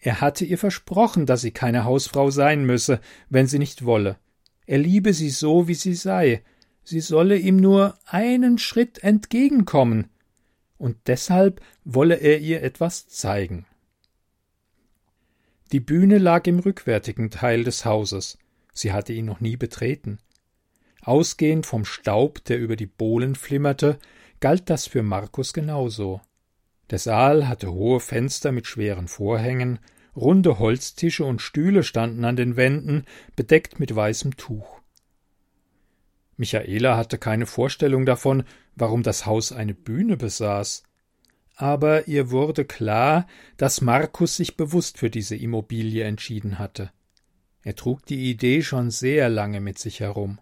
Er 0.00 0.20
hatte 0.20 0.44
ihr 0.44 0.58
versprochen, 0.58 1.24
dass 1.24 1.40
sie 1.40 1.52
keine 1.52 1.84
Hausfrau 1.84 2.30
sein 2.30 2.64
müsse, 2.64 3.00
wenn 3.30 3.46
sie 3.46 3.58
nicht 3.58 3.84
wolle. 3.84 4.18
Er 4.66 4.78
liebe 4.78 5.12
sie 5.12 5.30
so, 5.30 5.68
wie 5.68 5.74
sie 5.74 5.94
sei. 5.94 6.42
Sie 6.82 7.00
solle 7.00 7.36
ihm 7.36 7.56
nur 7.56 7.96
einen 8.06 8.58
Schritt 8.58 9.02
entgegenkommen 9.04 10.10
und 10.78 10.96
deshalb 11.06 11.60
wolle 11.84 12.14
er 12.14 12.38
ihr 12.38 12.62
etwas 12.62 13.08
zeigen. 13.08 13.66
Die 15.72 15.80
Bühne 15.80 16.18
lag 16.18 16.46
im 16.46 16.60
rückwärtigen 16.60 17.30
Teil 17.30 17.64
des 17.64 17.84
Hauses, 17.84 18.38
sie 18.72 18.92
hatte 18.92 19.12
ihn 19.12 19.26
noch 19.26 19.40
nie 19.40 19.56
betreten. 19.56 20.18
Ausgehend 21.02 21.66
vom 21.66 21.84
Staub, 21.84 22.42
der 22.44 22.58
über 22.58 22.76
die 22.76 22.86
Bohlen 22.86 23.34
flimmerte, 23.34 23.98
galt 24.40 24.70
das 24.70 24.86
für 24.86 25.02
Markus 25.02 25.52
genauso. 25.52 26.20
Der 26.90 26.98
Saal 26.98 27.48
hatte 27.48 27.72
hohe 27.72 28.00
Fenster 28.00 28.52
mit 28.52 28.66
schweren 28.66 29.08
Vorhängen, 29.08 29.78
runde 30.16 30.58
Holztische 30.58 31.24
und 31.24 31.42
Stühle 31.42 31.82
standen 31.82 32.24
an 32.24 32.36
den 32.36 32.56
Wänden, 32.56 33.04
bedeckt 33.36 33.78
mit 33.78 33.94
weißem 33.94 34.36
Tuch. 34.36 34.80
Michaela 36.36 36.96
hatte 36.96 37.18
keine 37.18 37.46
Vorstellung 37.46 38.06
davon, 38.06 38.44
warum 38.80 39.02
das 39.02 39.26
Haus 39.26 39.52
eine 39.52 39.74
Bühne 39.74 40.16
besaß. 40.16 40.82
Aber 41.54 42.06
ihr 42.06 42.30
wurde 42.30 42.64
klar, 42.64 43.26
dass 43.56 43.80
Markus 43.80 44.36
sich 44.36 44.56
bewusst 44.56 44.98
für 44.98 45.10
diese 45.10 45.36
Immobilie 45.36 46.04
entschieden 46.04 46.58
hatte. 46.58 46.90
Er 47.62 47.74
trug 47.74 48.06
die 48.06 48.30
Idee 48.30 48.62
schon 48.62 48.90
sehr 48.90 49.28
lange 49.28 49.60
mit 49.60 49.78
sich 49.78 50.00
herum. 50.00 50.38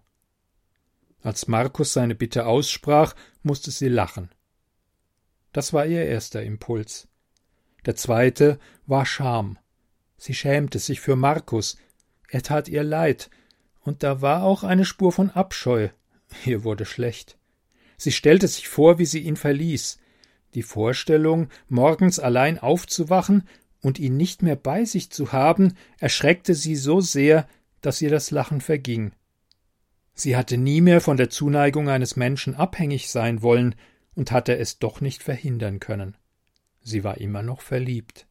Als 1.22 1.48
Markus 1.48 1.92
seine 1.92 2.14
Bitte 2.14 2.46
aussprach, 2.46 3.14
musste 3.42 3.70
sie 3.70 3.88
lachen. 3.88 4.30
Das 5.52 5.72
war 5.72 5.86
ihr 5.86 6.04
erster 6.04 6.42
Impuls. 6.42 7.08
Der 7.86 7.96
zweite 7.96 8.58
war 8.86 9.06
Scham. 9.06 9.58
Sie 10.18 10.34
schämte 10.34 10.78
sich 10.78 11.00
für 11.00 11.16
Markus, 11.16 11.76
er 12.28 12.42
tat 12.42 12.68
ihr 12.68 12.82
leid, 12.82 13.30
und 13.80 14.02
da 14.02 14.20
war 14.20 14.42
auch 14.42 14.64
eine 14.64 14.84
Spur 14.84 15.12
von 15.12 15.30
Abscheu. 15.30 15.88
Ihr 16.44 16.64
wurde 16.64 16.84
schlecht. 16.84 17.38
Sie 17.96 18.12
stellte 18.12 18.48
sich 18.48 18.68
vor, 18.68 18.98
wie 18.98 19.06
sie 19.06 19.20
ihn 19.20 19.36
verließ. 19.36 19.98
Die 20.54 20.62
Vorstellung, 20.62 21.48
morgens 21.68 22.18
allein 22.18 22.58
aufzuwachen 22.58 23.48
und 23.80 23.98
ihn 23.98 24.16
nicht 24.16 24.42
mehr 24.42 24.56
bei 24.56 24.84
sich 24.84 25.10
zu 25.10 25.32
haben, 25.32 25.74
erschreckte 25.98 26.54
sie 26.54 26.76
so 26.76 27.00
sehr, 27.00 27.48
dass 27.80 28.02
ihr 28.02 28.10
das 28.10 28.30
Lachen 28.30 28.60
verging. 28.60 29.12
Sie 30.14 30.36
hatte 30.36 30.56
nie 30.56 30.80
mehr 30.80 31.00
von 31.00 31.18
der 31.18 31.30
Zuneigung 31.30 31.88
eines 31.88 32.16
Menschen 32.16 32.54
abhängig 32.54 33.10
sein 33.10 33.42
wollen 33.42 33.74
und 34.14 34.32
hatte 34.32 34.56
es 34.56 34.78
doch 34.78 35.00
nicht 35.00 35.22
verhindern 35.22 35.78
können. 35.78 36.16
Sie 36.80 37.04
war 37.04 37.18
immer 37.18 37.42
noch 37.42 37.60
verliebt. 37.60 38.26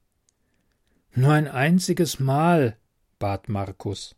Nur 1.13 1.31
ein 1.31 1.47
einziges 1.47 2.19
Mal, 2.19 2.77
bat 3.19 3.49
Markus. 3.49 4.15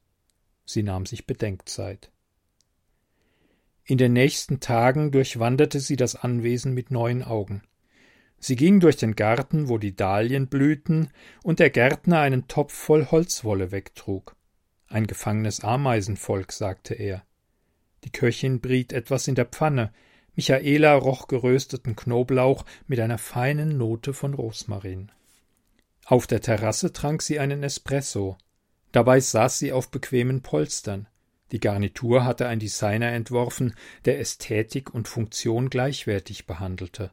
Sie 0.65 0.81
nahm 0.81 1.05
sich 1.05 1.27
Bedenkzeit. 1.27 2.09
In 3.87 3.97
den 3.97 4.13
nächsten 4.13 4.59
Tagen 4.59 5.11
durchwanderte 5.11 5.79
sie 5.79 5.95
das 5.95 6.15
Anwesen 6.15 6.73
mit 6.73 6.91
neuen 6.91 7.23
Augen. 7.23 7.63
Sie 8.37 8.55
ging 8.55 8.79
durch 8.79 8.97
den 8.97 9.15
Garten, 9.15 9.69
wo 9.69 9.77
die 9.77 9.95
Dahlien 9.95 10.47
blühten, 10.47 11.09
und 11.41 11.59
der 11.59 11.69
Gärtner 11.69 12.19
einen 12.19 12.47
Topf 12.47 12.73
voll 12.73 13.07
Holzwolle 13.07 13.71
wegtrug. 13.71 14.35
Ein 14.87 15.07
gefangenes 15.07 15.61
Ameisenvolk, 15.61 16.51
sagte 16.51 16.93
er. 16.93 17.23
Die 18.03 18.11
Köchin 18.11 18.59
briet 18.59 18.93
etwas 18.93 19.27
in 19.27 19.35
der 19.35 19.45
Pfanne, 19.45 19.91
Michaela 20.35 20.93
roch 20.93 21.27
gerösteten 21.27 21.95
Knoblauch 21.95 22.65
mit 22.85 22.99
einer 22.99 23.17
feinen 23.17 23.77
Note 23.77 24.13
von 24.13 24.35
Rosmarin. 24.35 25.11
Auf 26.05 26.27
der 26.27 26.41
Terrasse 26.41 26.93
trank 26.93 27.23
sie 27.23 27.39
einen 27.39 27.63
Espresso, 27.63 28.37
Dabei 28.91 29.19
saß 29.19 29.59
sie 29.59 29.71
auf 29.71 29.91
bequemen 29.91 30.41
Polstern. 30.41 31.07
Die 31.51 31.59
Garnitur 31.59 32.25
hatte 32.25 32.47
ein 32.47 32.59
Designer 32.59 33.11
entworfen, 33.11 33.73
der 34.05 34.19
Ästhetik 34.19 34.93
und 34.93 35.07
Funktion 35.07 35.69
gleichwertig 35.69 36.45
behandelte. 36.45 37.11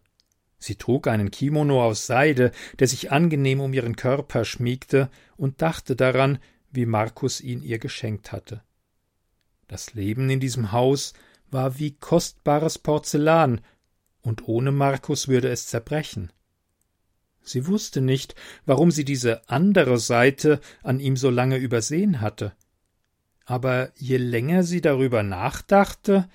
Sie 0.59 0.77
trug 0.77 1.09
einen 1.09 1.31
Kimono 1.31 1.85
aus 1.85 2.07
Seide, 2.07 2.51
der 2.79 2.89
sich 2.89 3.13
angenehm 3.13 3.61
um 3.61 3.73
ihren 3.73 3.97
Körper 3.97 4.45
schmiegte, 4.45 5.11
und 5.37 5.63
dachte 5.63 5.95
daran, 5.95 6.39
wie 6.71 6.87
Markus 6.87 7.41
ihn 7.41 7.63
ihr 7.63 7.79
geschenkt 7.79 8.33
hatte. 8.33 8.63
Das 9.69 9.95
Leben 9.95 10.31
in 10.31 10.41
diesem 10.41 10.73
Haus 10.73 11.13
war 11.51 11.79
wie 11.79 11.93
kostbares 11.93 12.79
Porzellan, 12.79 13.61
und 14.23 14.49
ohne 14.49 14.73
Markus 14.73 15.29
würde 15.29 15.49
es 15.51 15.67
zerbrechen. 15.67 16.33
Sie 17.43 17.67
wusste 17.67 18.01
nicht, 18.01 18.35
warum 18.65 18.91
sie 18.91 19.05
diese 19.05 19.49
andere 19.51 19.99
Seite 19.99 20.61
an 20.83 20.99
ihm 20.99 21.17
so 21.17 21.29
lange 21.29 21.59
übersehen 21.59 22.23
hatte. 22.23 22.55
Aber 23.45 23.93
je 23.97 24.17
länger 24.17 24.63
sie 24.63 24.81
darüber 24.81 25.23
nachdachte, 25.23 26.29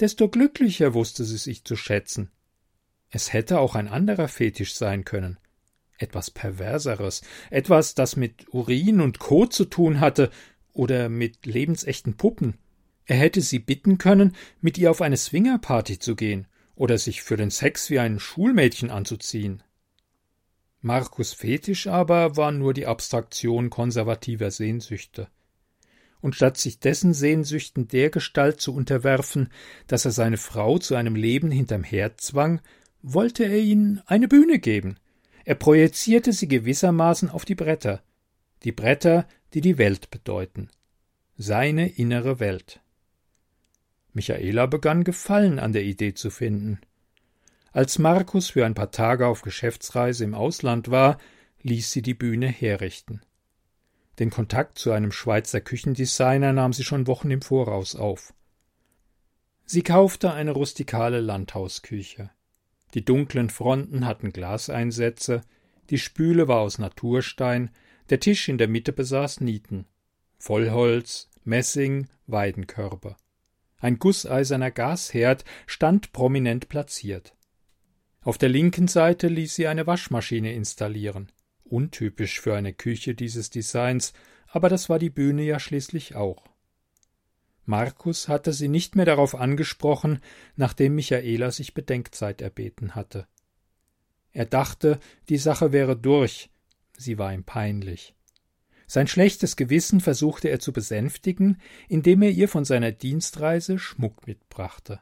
desto 0.00 0.28
glücklicher 0.28 0.94
wusste 0.94 1.24
sie 1.24 1.38
sich 1.38 1.64
zu 1.64 1.76
schätzen. 1.76 2.30
Es 3.10 3.32
hätte 3.32 3.60
auch 3.60 3.74
ein 3.74 3.88
anderer 3.88 4.28
Fetisch 4.28 4.74
sein 4.74 5.04
können. 5.04 5.38
Etwas 5.98 6.30
Perverseres, 6.30 7.22
etwas, 7.50 7.94
das 7.94 8.16
mit 8.16 8.52
Urin 8.52 9.00
und 9.00 9.18
Kot 9.18 9.52
zu 9.52 9.64
tun 9.64 10.00
hatte 10.00 10.30
oder 10.72 11.08
mit 11.08 11.46
lebensechten 11.46 12.16
Puppen. 12.16 12.58
Er 13.06 13.16
hätte 13.16 13.40
sie 13.40 13.60
bitten 13.60 13.98
können, 13.98 14.34
mit 14.60 14.76
ihr 14.76 14.90
auf 14.90 15.00
eine 15.00 15.16
Swingerparty 15.16 15.98
zu 15.98 16.16
gehen 16.16 16.46
oder 16.74 16.98
sich 16.98 17.22
für 17.22 17.36
den 17.36 17.50
Sex 17.50 17.88
wie 17.88 17.98
ein 17.98 18.18
Schulmädchen 18.18 18.90
anzuziehen. 18.90 19.62
Markus 20.82 21.32
Fetisch 21.32 21.86
aber 21.86 22.36
war 22.36 22.52
nur 22.52 22.74
die 22.74 22.86
Abstraktion 22.86 23.70
konservativer 23.70 24.50
Sehnsüchte. 24.50 25.28
Und 26.20 26.34
statt 26.34 26.56
sich 26.56 26.80
dessen 26.80 27.14
Sehnsüchten 27.14 27.88
dergestalt 27.88 28.60
zu 28.60 28.74
unterwerfen, 28.74 29.50
dass 29.86 30.04
er 30.04 30.10
seine 30.10 30.38
Frau 30.38 30.78
zu 30.78 30.94
einem 30.94 31.14
Leben 31.14 31.50
hinterm 31.50 31.84
Herd 31.84 32.20
zwang, 32.20 32.60
wollte 33.02 33.44
er 33.44 33.58
ihnen 33.58 34.02
eine 34.06 34.26
Bühne 34.26 34.58
geben. 34.58 34.96
Er 35.44 35.54
projizierte 35.54 36.32
sie 36.32 36.48
gewissermaßen 36.48 37.30
auf 37.30 37.44
die 37.44 37.54
Bretter, 37.54 38.02
die 38.64 38.72
Bretter, 38.72 39.28
die 39.54 39.60
die 39.60 39.78
Welt 39.78 40.10
bedeuten, 40.10 40.70
seine 41.36 41.88
innere 41.88 42.40
Welt. 42.40 42.80
Michaela 44.12 44.66
begann 44.66 45.04
Gefallen 45.04 45.58
an 45.58 45.72
der 45.72 45.84
Idee 45.84 46.14
zu 46.14 46.30
finden. 46.30 46.80
Als 47.70 47.98
Markus 47.98 48.50
für 48.50 48.64
ein 48.64 48.74
paar 48.74 48.90
Tage 48.90 49.26
auf 49.26 49.42
Geschäftsreise 49.42 50.24
im 50.24 50.34
Ausland 50.34 50.90
war, 50.90 51.18
ließ 51.62 51.92
sie 51.92 52.02
die 52.02 52.14
Bühne 52.14 52.48
herrichten. 52.48 53.20
Den 54.18 54.30
Kontakt 54.30 54.78
zu 54.78 54.92
einem 54.92 55.12
Schweizer 55.12 55.60
Küchendesigner 55.60 56.52
nahm 56.52 56.72
sie 56.72 56.84
schon 56.84 57.06
Wochen 57.06 57.30
im 57.30 57.42
Voraus 57.42 57.94
auf. 57.96 58.32
Sie 59.66 59.82
kaufte 59.82 60.32
eine 60.32 60.52
rustikale 60.52 61.20
Landhausküche. 61.20 62.30
Die 62.94 63.04
dunklen 63.04 63.50
Fronten 63.50 64.06
hatten 64.06 64.32
Glaseinsätze, 64.32 65.42
die 65.90 65.98
Spüle 65.98 66.48
war 66.48 66.60
aus 66.60 66.78
Naturstein, 66.78 67.70
der 68.10 68.20
Tisch 68.20 68.48
in 68.48 68.58
der 68.58 68.68
Mitte 68.68 68.92
besaß 68.92 69.40
Nieten, 69.40 69.86
Vollholz, 70.38 71.28
Messing, 71.44 72.08
Weidenkörper. 72.26 73.16
Ein 73.78 73.98
gusseiserner 73.98 74.70
Gasherd 74.70 75.44
stand 75.66 76.12
prominent 76.12 76.68
platziert. 76.68 77.34
Auf 78.22 78.38
der 78.38 78.48
linken 78.48 78.88
Seite 78.88 79.28
ließ 79.28 79.54
sie 79.54 79.66
eine 79.66 79.86
Waschmaschine 79.86 80.54
installieren. 80.54 81.30
Untypisch 81.68 82.40
für 82.40 82.54
eine 82.54 82.72
Küche 82.72 83.14
dieses 83.14 83.50
Designs, 83.50 84.12
aber 84.48 84.68
das 84.68 84.88
war 84.88 84.98
die 84.98 85.10
Bühne 85.10 85.42
ja 85.42 85.58
schließlich 85.58 86.14
auch. 86.14 86.44
Markus 87.64 88.28
hatte 88.28 88.52
sie 88.52 88.68
nicht 88.68 88.94
mehr 88.94 89.04
darauf 89.04 89.34
angesprochen, 89.34 90.20
nachdem 90.54 90.94
Michaela 90.94 91.50
sich 91.50 91.74
Bedenkzeit 91.74 92.40
erbeten 92.40 92.94
hatte. 92.94 93.26
Er 94.30 94.46
dachte, 94.46 95.00
die 95.28 95.38
Sache 95.38 95.72
wäre 95.72 95.96
durch, 95.96 96.50
sie 96.96 97.18
war 97.18 97.34
ihm 97.34 97.42
peinlich. 97.42 98.14
Sein 98.86 99.08
schlechtes 99.08 99.56
Gewissen 99.56 100.00
versuchte 100.00 100.48
er 100.48 100.60
zu 100.60 100.72
besänftigen, 100.72 101.60
indem 101.88 102.22
er 102.22 102.30
ihr 102.30 102.48
von 102.48 102.64
seiner 102.64 102.92
Dienstreise 102.92 103.80
Schmuck 103.80 104.28
mitbrachte. 104.28 105.00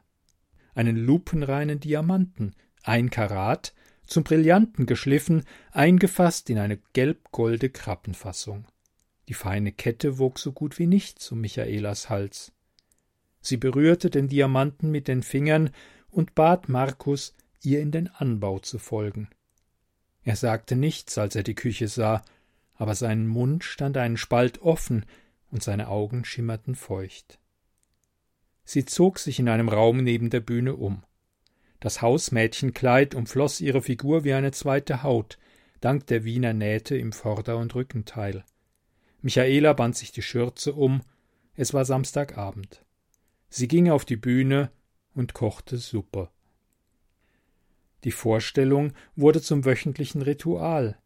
Einen 0.73 0.97
lupenreinen 0.97 1.79
Diamanten, 1.79 2.55
ein 2.81 3.11
Karat, 3.11 3.75
zum 4.05 4.23
Brillanten 4.23 4.85
geschliffen, 4.85 5.43
eingefasst 5.71 6.49
in 6.49 6.57
eine 6.57 6.77
gelb-golde 6.93 7.69
Krabbenfassung. 7.69 8.65
Die 9.27 9.33
feine 9.33 9.71
Kette 9.71 10.19
wog 10.19 10.39
so 10.39 10.51
gut 10.51 10.77
wie 10.77 10.87
nichts 10.87 11.31
um 11.31 11.41
Michaelas 11.41 12.09
Hals. 12.09 12.51
Sie 13.41 13.57
berührte 13.57 14.09
den 14.09 14.27
Diamanten 14.27 14.91
mit 14.91 15.07
den 15.07 15.23
Fingern 15.23 15.71
und 16.09 16.35
bat 16.35 16.69
Markus, 16.69 17.35
ihr 17.61 17.81
in 17.81 17.91
den 17.91 18.07
Anbau 18.07 18.59
zu 18.59 18.79
folgen. 18.79 19.29
Er 20.23 20.35
sagte 20.35 20.75
nichts, 20.75 21.17
als 21.17 21.35
er 21.35 21.43
die 21.43 21.55
Küche 21.55 21.87
sah, 21.87 22.23
aber 22.75 22.95
sein 22.95 23.27
Mund 23.27 23.63
stand 23.63 23.97
einen 23.97 24.17
Spalt 24.17 24.61
offen 24.61 25.05
und 25.51 25.63
seine 25.63 25.87
Augen 25.87 26.25
schimmerten 26.25 26.75
feucht. 26.75 27.39
Sie 28.63 28.85
zog 28.85 29.19
sich 29.19 29.39
in 29.39 29.47
einem 29.47 29.69
Raum 29.69 30.03
neben 30.03 30.29
der 30.29 30.39
Bühne 30.39 30.75
um. 30.75 31.03
Das 31.85 32.01
Hausmädchenkleid 32.01 33.13
umfloß 33.13 33.61
ihre 33.61 33.79
Figur 33.79 34.23
wie 34.23 34.33
eine 34.33 34.49
zweite 34.49 35.03
Haut, 35.03 35.37
dank 35.81 36.07
der 36.07 36.23
Wiener 36.23 36.51
Nähte 36.51 36.97
im 36.97 37.11
Vorder- 37.11 37.59
und 37.59 37.75
Rückenteil. 37.75 38.43
Michaela 39.21 39.73
band 39.73 39.95
sich 39.95 40.11
die 40.11 40.23
Schürze 40.23 40.73
um, 40.73 41.03
es 41.53 41.75
war 41.75 41.85
Samstagabend. 41.85 42.83
Sie 43.49 43.67
ging 43.67 43.91
auf 43.91 44.03
die 44.03 44.15
Bühne 44.15 44.71
und 45.13 45.35
kochte 45.35 45.77
Suppe. 45.77 46.31
Die 48.03 48.09
Vorstellung 48.09 48.93
wurde 49.15 49.39
zum 49.39 49.63
wöchentlichen 49.63 50.23
Ritual. 50.23 50.97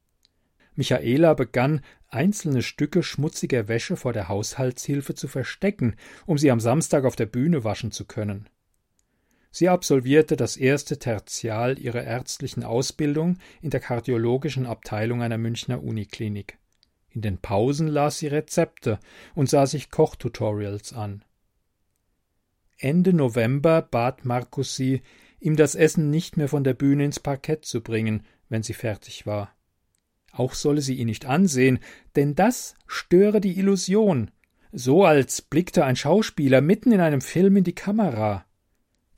Michaela 0.75 1.33
begann, 1.33 1.81
einzelne 2.07 2.61
Stücke 2.61 3.03
schmutziger 3.03 3.67
Wäsche 3.67 3.97
vor 3.97 4.13
der 4.13 4.29
Haushaltshilfe 4.29 5.13
zu 5.13 5.27
verstecken, 5.27 5.97
um 6.25 6.37
sie 6.37 6.49
am 6.49 6.61
Samstag 6.61 7.03
auf 7.03 7.17
der 7.17 7.25
Bühne 7.25 7.65
waschen 7.65 7.91
zu 7.91 8.05
können. 8.05 8.47
Sie 9.51 9.67
absolvierte 9.67 10.35
das 10.35 10.57
erste 10.57 10.99
Tertial 10.99 11.79
ihrer 11.79 12.03
ärztlichen 12.03 12.63
Ausbildung 12.63 13.37
in 13.61 13.71
der 13.71 13.79
kardiologischen 13.79 14.65
Abteilung 14.65 15.21
einer 15.21 15.37
Münchner 15.37 15.83
Uniklinik. 15.83 16.57
In 17.09 17.21
den 17.21 17.39
Pausen 17.39 17.87
las 17.87 18.19
sie 18.19 18.27
Rezepte 18.27 18.99
und 19.33 19.49
sah 19.49 19.65
sich 19.65 19.89
Kochtutorials 19.89 20.93
an. 20.93 21.23
Ende 22.77 23.13
November 23.13 23.81
bat 23.81 24.23
Markus 24.23 24.75
sie, 24.75 25.01
ihm 25.39 25.55
das 25.55 25.75
Essen 25.75 26.09
nicht 26.09 26.37
mehr 26.37 26.47
von 26.47 26.63
der 26.63 26.73
Bühne 26.73 27.05
ins 27.05 27.19
Parkett 27.19 27.65
zu 27.65 27.81
bringen, 27.81 28.25
wenn 28.47 28.63
sie 28.63 28.73
fertig 28.73 29.25
war. 29.25 29.53
Auch 30.31 30.53
solle 30.53 30.81
sie 30.81 30.95
ihn 30.95 31.07
nicht 31.07 31.25
ansehen, 31.25 31.79
denn 32.15 32.35
das 32.35 32.75
störe 32.87 33.41
die 33.41 33.57
Illusion, 33.57 34.31
so 34.71 35.03
als 35.03 35.41
blickte 35.41 35.83
ein 35.83 35.95
Schauspieler 35.95 36.61
mitten 36.61 36.91
in 36.91 37.01
einem 37.01 37.21
Film 37.21 37.57
in 37.57 37.63
die 37.63 37.73
Kamera. 37.73 38.45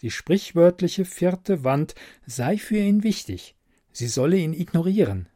Die 0.02 0.12
sprichwörtliche 0.12 1.06
vierte 1.06 1.64
Wand 1.64 1.94
sei 2.26 2.58
für 2.58 2.78
ihn 2.78 3.04
wichtig, 3.04 3.56
sie 3.92 4.08
solle 4.08 4.38
ihn 4.38 4.54
ignorieren. 4.54 5.30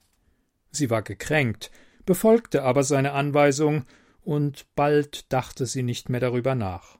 Sie 0.71 0.89
war 0.89 1.03
gekränkt, 1.03 1.71
befolgte 2.05 2.63
aber 2.63 2.83
seine 2.83 3.13
Anweisung, 3.13 3.85
und 4.23 4.65
bald 4.75 5.31
dachte 5.31 5.67
sie 5.67 5.83
nicht 5.83 6.09
mehr 6.09 6.19
darüber 6.19 6.55
nach. 6.55 6.97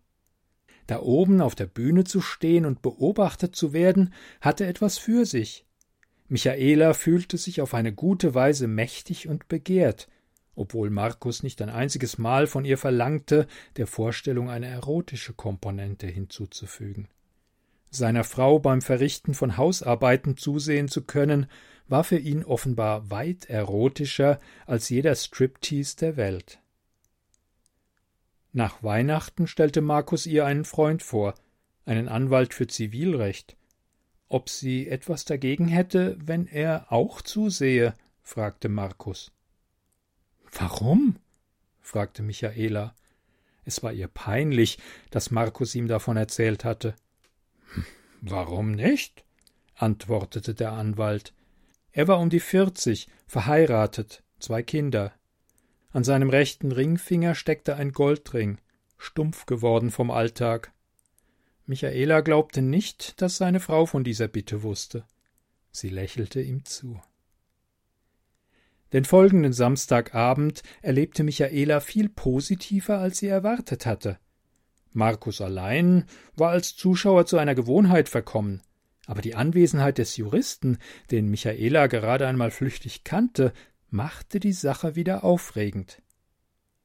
Da 0.86 1.00
oben 1.00 1.42
auf 1.42 1.56
der 1.56 1.66
Bühne 1.66 2.04
zu 2.04 2.22
stehen 2.22 2.66
und 2.66 2.84
beobachtet 2.84 3.56
zu 3.56 3.74
werden, 3.74 4.14
hatte 4.42 4.68
etwas 4.68 5.00
für 5.00 5.26
sich. 5.26 5.66
Michaela 6.28 6.94
fühlte 6.94 7.38
sich 7.38 7.62
auf 7.62 7.74
eine 7.74 7.94
gute 7.94 8.36
Weise 8.36 8.68
mächtig 8.68 9.28
und 9.28 9.48
begehrt, 9.48 10.08
obwohl 10.54 10.92
Markus 10.92 11.42
nicht 11.42 11.62
ein 11.64 11.70
einziges 11.70 12.20
Mal 12.20 12.46
von 12.46 12.64
ihr 12.64 12.78
verlangte, 12.78 13.48
der 13.78 13.88
Vorstellung 13.88 14.50
eine 14.50 14.68
erotische 14.68 15.34
Komponente 15.34 16.06
hinzuzufügen. 16.06 17.08
Seiner 17.96 18.24
Frau 18.24 18.60
beim 18.60 18.82
Verrichten 18.82 19.34
von 19.34 19.56
Hausarbeiten 19.56 20.36
zusehen 20.36 20.90
zu 20.90 21.04
können, 21.04 21.48
war 21.88 22.04
für 22.04 22.18
ihn 22.18 22.44
offenbar 22.44 23.10
weit 23.10 23.46
erotischer 23.46 24.40
als 24.66 24.90
jeder 24.90 25.16
Striptease 25.16 25.96
der 25.98 26.18
Welt. 26.18 26.60
Nach 28.52 28.84
Weihnachten 28.84 29.48
stellte 29.48 29.82
Markus 29.82 30.26
ihr 30.26 30.46
einen 30.46 30.66
Freund 30.66 31.04
vor, 31.04 31.36
einen 31.86 32.08
Anwalt 32.08 32.54
für 32.54 32.68
Zivilrecht, 32.68 33.56
ob 34.28 34.50
sie 34.50 34.88
etwas 34.88 35.26
dagegen 35.26 35.68
hätte, 35.68 36.18
wenn 36.20 36.48
er 36.48 36.92
auch 36.92 37.22
zusehe? 37.22 37.94
fragte 38.24 38.70
Markus. 38.70 39.32
Warum? 40.52 41.18
fragte 41.82 42.24
Michaela. 42.24 42.96
Es 43.64 43.84
war 43.84 43.94
ihr 43.94 44.08
peinlich, 44.08 44.80
dass 45.12 45.32
Markus 45.32 45.76
ihm 45.76 45.88
davon 45.88 46.18
erzählt 46.18 46.66
hatte. 46.66 46.96
Warum 48.22 48.72
nicht? 48.72 49.24
antwortete 49.76 50.54
der 50.54 50.72
Anwalt. 50.72 51.34
Er 51.92 52.08
war 52.08 52.20
um 52.20 52.30
die 52.30 52.40
vierzig, 52.40 53.08
verheiratet, 53.28 54.24
zwei 54.40 54.64
Kinder. 54.64 55.14
An 55.92 56.04
seinem 56.04 56.30
rechten 56.30 56.72
Ringfinger 56.72 57.36
steckte 57.36 57.76
ein 57.76 57.92
Goldring, 57.92 58.58
stumpf 58.98 59.46
geworden 59.46 59.92
vom 59.92 60.12
Alltag. 60.12 60.74
Michaela 61.66 62.22
glaubte 62.22 62.62
nicht, 62.62 63.22
dass 63.22 63.38
seine 63.38 63.60
Frau 63.60 63.86
von 63.86 64.04
dieser 64.04 64.28
Bitte 64.28 64.64
wusste. 64.64 65.06
Sie 65.72 65.90
lächelte 65.90 66.42
ihm 66.42 66.64
zu. 66.66 67.02
Den 68.94 69.04
folgenden 69.04 69.52
Samstagabend 69.52 70.64
erlebte 70.82 71.24
Michaela 71.24 71.80
viel 71.80 72.08
positiver, 72.08 73.00
als 73.00 73.18
sie 73.18 73.28
erwartet 73.28 73.86
hatte. 73.86 74.20
Markus 74.96 75.42
allein 75.42 76.06
war 76.36 76.52
als 76.52 76.76
Zuschauer 76.76 77.26
zu 77.26 77.38
einer 77.38 77.54
Gewohnheit 77.54 78.08
verkommen, 78.08 78.62
aber 79.06 79.22
die 79.22 79.36
Anwesenheit 79.36 79.98
des 79.98 80.16
Juristen, 80.16 80.78
den 81.12 81.30
Michaela 81.30 81.88
gerade 81.88 82.28
einmal 82.28 82.50
flüchtig 82.50 83.04
kannte, 83.04 83.52
machte 83.90 84.40
die 84.40 84.54
Sache 84.54 84.96
wieder 84.96 85.24
aufregend. 85.24 86.02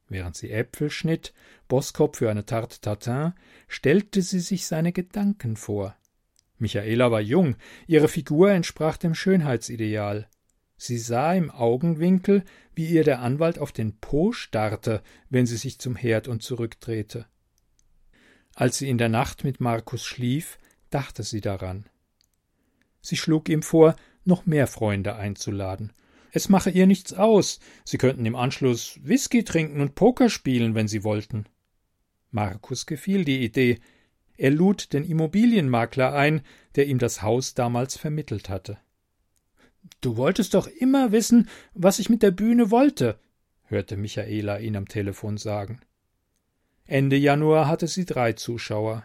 Während 0.09 0.37
sie 0.37 0.51
Äpfel 0.51 0.91
schnitt, 0.91 1.33
Boskop 1.69 2.17
für 2.17 2.29
eine 2.29 2.45
Tarte 2.45 2.81
Tatin, 2.81 3.33
stellte 3.69 4.23
sie 4.23 4.41
sich 4.41 4.67
seine 4.67 4.93
Gedanken 4.93 5.57
vor. 5.57 5.95
Michaela 6.59 7.13
war 7.13 7.21
jung, 7.21 7.55
ihre 7.87 8.09
Figur 8.09 8.51
entsprach 8.51 8.97
dem 8.97 9.15
Schönheitsideal. 9.15 10.29
Sie 10.77 10.99
sah 10.99 11.33
im 11.35 11.51
Augenwinkel, 11.51 12.43
wie 12.75 12.87
ihr 12.87 13.05
der 13.05 13.21
Anwalt 13.21 13.61
auf 13.61 13.71
den 13.71 13.99
Po 13.99 14.33
starrte, 14.33 15.01
wenn 15.29 15.47
sie 15.47 15.57
sich 15.57 15.79
zum 15.79 15.95
Herd 15.95 16.27
und 16.27 16.43
zurückdrehte. 16.43 17.27
Als 18.55 18.79
sie 18.79 18.89
in 18.89 18.99
der 18.99 19.09
Nacht 19.09 19.45
mit 19.45 19.61
Markus 19.61 20.05
schlief, 20.05 20.59
dachte 20.91 21.23
sie 21.23 21.41
daran. 21.41 21.87
Sie 23.01 23.17
schlug 23.17 23.49
ihm 23.49 23.63
vor, 23.63 23.97
noch 24.25 24.47
mehr 24.47 24.67
Freunde 24.67 25.17
einzuladen, 25.17 25.93
es 26.33 26.49
mache 26.49 26.71
ihr 26.71 26.87
nichts 26.87 27.13
aus. 27.13 27.61
Sie 27.85 27.99
könnten 27.99 28.27
im 28.27 28.37
Anschluss 28.37 28.99
Whisky 29.03 29.45
trinken 29.45 29.81
und 29.81 29.95
Poker 29.95 30.31
spielen, 30.31 30.75
wenn 30.75 30.89
sie 30.89 31.05
wollten. 31.05 31.47
Markus 32.31 32.87
gefiel 32.87 33.25
die 33.25 33.43
Idee. 33.43 33.81
Er 34.37 34.51
lud 34.51 34.93
den 34.93 35.05
Immobilienmakler 35.05 36.13
ein, 36.15 36.43
der 36.77 36.87
ihm 36.87 36.99
das 36.99 37.23
Haus 37.23 37.55
damals 37.55 37.97
vermittelt 37.97 38.49
hatte. 38.49 38.79
Du 40.01 40.17
wolltest 40.17 40.55
doch 40.55 40.67
immer 40.67 41.11
wissen, 41.13 41.49
was 41.75 41.99
ich 41.99 42.09
mit 42.09 42.23
der 42.23 42.31
Bühne 42.31 42.71
wollte, 42.71 43.19
hörte 43.65 43.97
Michaela 43.97 44.59
ihn 44.59 44.77
am 44.77 44.89
Telefon 44.89 45.37
sagen. 45.37 45.81
Ende 46.91 47.17
Januar 47.17 47.69
hatte 47.69 47.87
sie 47.87 48.05
drei 48.05 48.33
Zuschauer. 48.33 49.05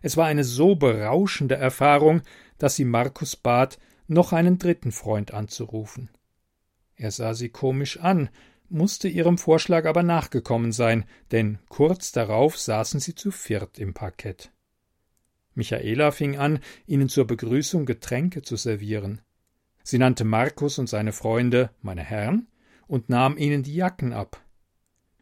Es 0.00 0.16
war 0.16 0.24
eine 0.24 0.44
so 0.44 0.76
berauschende 0.76 1.56
Erfahrung, 1.56 2.22
dass 2.56 2.76
sie 2.76 2.86
Markus 2.86 3.36
bat, 3.36 3.78
noch 4.08 4.32
einen 4.32 4.56
dritten 4.58 4.92
Freund 4.92 5.34
anzurufen. 5.34 6.08
Er 6.96 7.10
sah 7.10 7.34
sie 7.34 7.50
komisch 7.50 7.98
an, 7.98 8.30
musste 8.70 9.08
ihrem 9.08 9.36
Vorschlag 9.36 9.84
aber 9.84 10.02
nachgekommen 10.02 10.72
sein, 10.72 11.04
denn 11.32 11.58
kurz 11.68 12.12
darauf 12.12 12.58
saßen 12.58 12.98
sie 12.98 13.14
zu 13.14 13.30
viert 13.30 13.78
im 13.78 13.92
Parkett. 13.92 14.50
Michaela 15.54 16.12
fing 16.12 16.38
an, 16.38 16.60
ihnen 16.86 17.10
zur 17.10 17.26
Begrüßung 17.26 17.84
Getränke 17.84 18.40
zu 18.40 18.56
servieren. 18.56 19.20
Sie 19.82 19.98
nannte 19.98 20.24
Markus 20.24 20.78
und 20.78 20.88
seine 20.88 21.12
Freunde 21.12 21.68
meine 21.82 22.02
Herren 22.04 22.46
und 22.86 23.10
nahm 23.10 23.36
ihnen 23.36 23.62
die 23.62 23.74
Jacken 23.74 24.14
ab. 24.14 24.42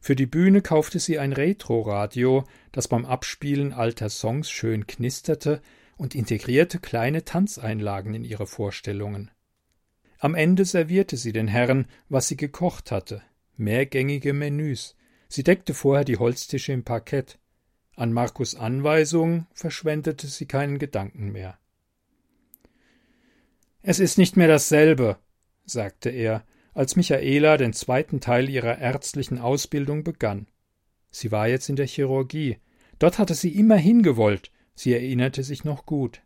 Für 0.01 0.17
die 0.17 0.27
Bühne 0.27 0.63
kaufte 0.63 0.99
sie 0.99 1.19
ein 1.19 1.35
Retro-Radio, 1.35 2.45
das 2.73 2.89
beim 2.89 3.05
Abspielen 3.05 3.75
alter 3.75 4.09
Songs 4.09 4.51
schön 4.51 4.87
knisterte 4.87 5.61
und 5.99 6.15
integrierte 6.15 6.79
kleine 6.79 7.25
Tanzeinlagen 7.25 8.15
in 8.15 8.25
ihre 8.25 8.47
Vorstellungen. 8.47 9.31
Am 10.19 10.35
Ende 10.35 10.65
servierte 10.65 11.19
sie 11.19 11.33
den 11.33 11.49
Herren, 11.49 11.87
was 12.09 12.29
sie 12.29 12.37
gekocht 12.37 12.91
hatte, 12.91 13.23
mehrgängige 13.57 14.33
Menüs. 14.33 14.97
Sie 15.29 15.45
deckte 15.45 15.75
vorher 15.75 16.05
die 16.05 16.17
Holztische 16.17 16.73
im 16.73 16.83
Parkett. 16.83 17.39
An 17.95 18.13
Markus 18.13 18.55
Anweisung 18.55 19.47
verschwendete 19.53 20.27
sie 20.27 20.47
keinen 20.47 20.79
Gedanken 20.79 21.33
mehr. 21.33 21.59
Es 23.83 23.99
ist 23.99 24.17
nicht 24.17 24.37
mehr 24.37 24.49
dasselbe, 24.49 25.19
sagte 25.65 26.09
er, 26.09 26.45
als 26.75 26.97
Michaela 26.97 27.57
den 27.57 27.73
zweiten 27.73 28.21
Teil 28.21 28.49
ihrer 28.49 28.79
ärztlichen 28.79 29.39
Ausbildung 29.39 30.05
begann. 30.05 30.47
Sie 31.11 31.33
war 31.33 31.49
jetzt 31.49 31.69
in 31.69 31.77
der 31.77 31.87
Chirurgie. 31.87 32.59
Dort 32.99 33.19
hatte 33.19 33.35
sie 33.35 33.51
immer 33.51 33.77
hingewollt. 33.77 34.51
Sie 34.75 34.93
erinnerte 34.93 35.43
sich 35.43 35.65
noch 35.65 35.87
gut. 35.87 36.23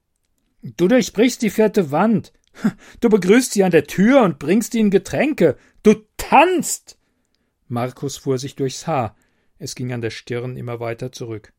Du 0.63 0.89
durchbrichst 0.89 1.43
die 1.43 1.51
vierte 1.51 1.91
Wand, 1.91 2.33
Du 3.01 3.09
begrüßt 3.09 3.53
sie 3.53 3.65
an 3.65 3.71
der 3.71 3.87
Tür 3.87 4.23
und 4.23 4.39
bringst 4.39 4.75
ihnen 4.75 4.91
Getränke. 4.91 5.57
Du 5.83 5.95
tanzt. 6.17 6.99
Markus 7.69 8.17
fuhr 8.17 8.39
sich 8.39 8.57
durchs 8.57 8.87
Haar. 8.87 9.17
Es 9.59 9.75
ging 9.75 9.93
an 9.93 10.01
der 10.01 10.11
Stirn 10.11 10.57
immer 10.57 10.81
weiter 10.81 11.13
zurück. 11.13 11.53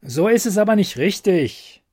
So 0.00 0.28
ist 0.28 0.46
es 0.46 0.58
aber 0.58 0.76
nicht 0.76 0.96
richtig. 0.96 1.84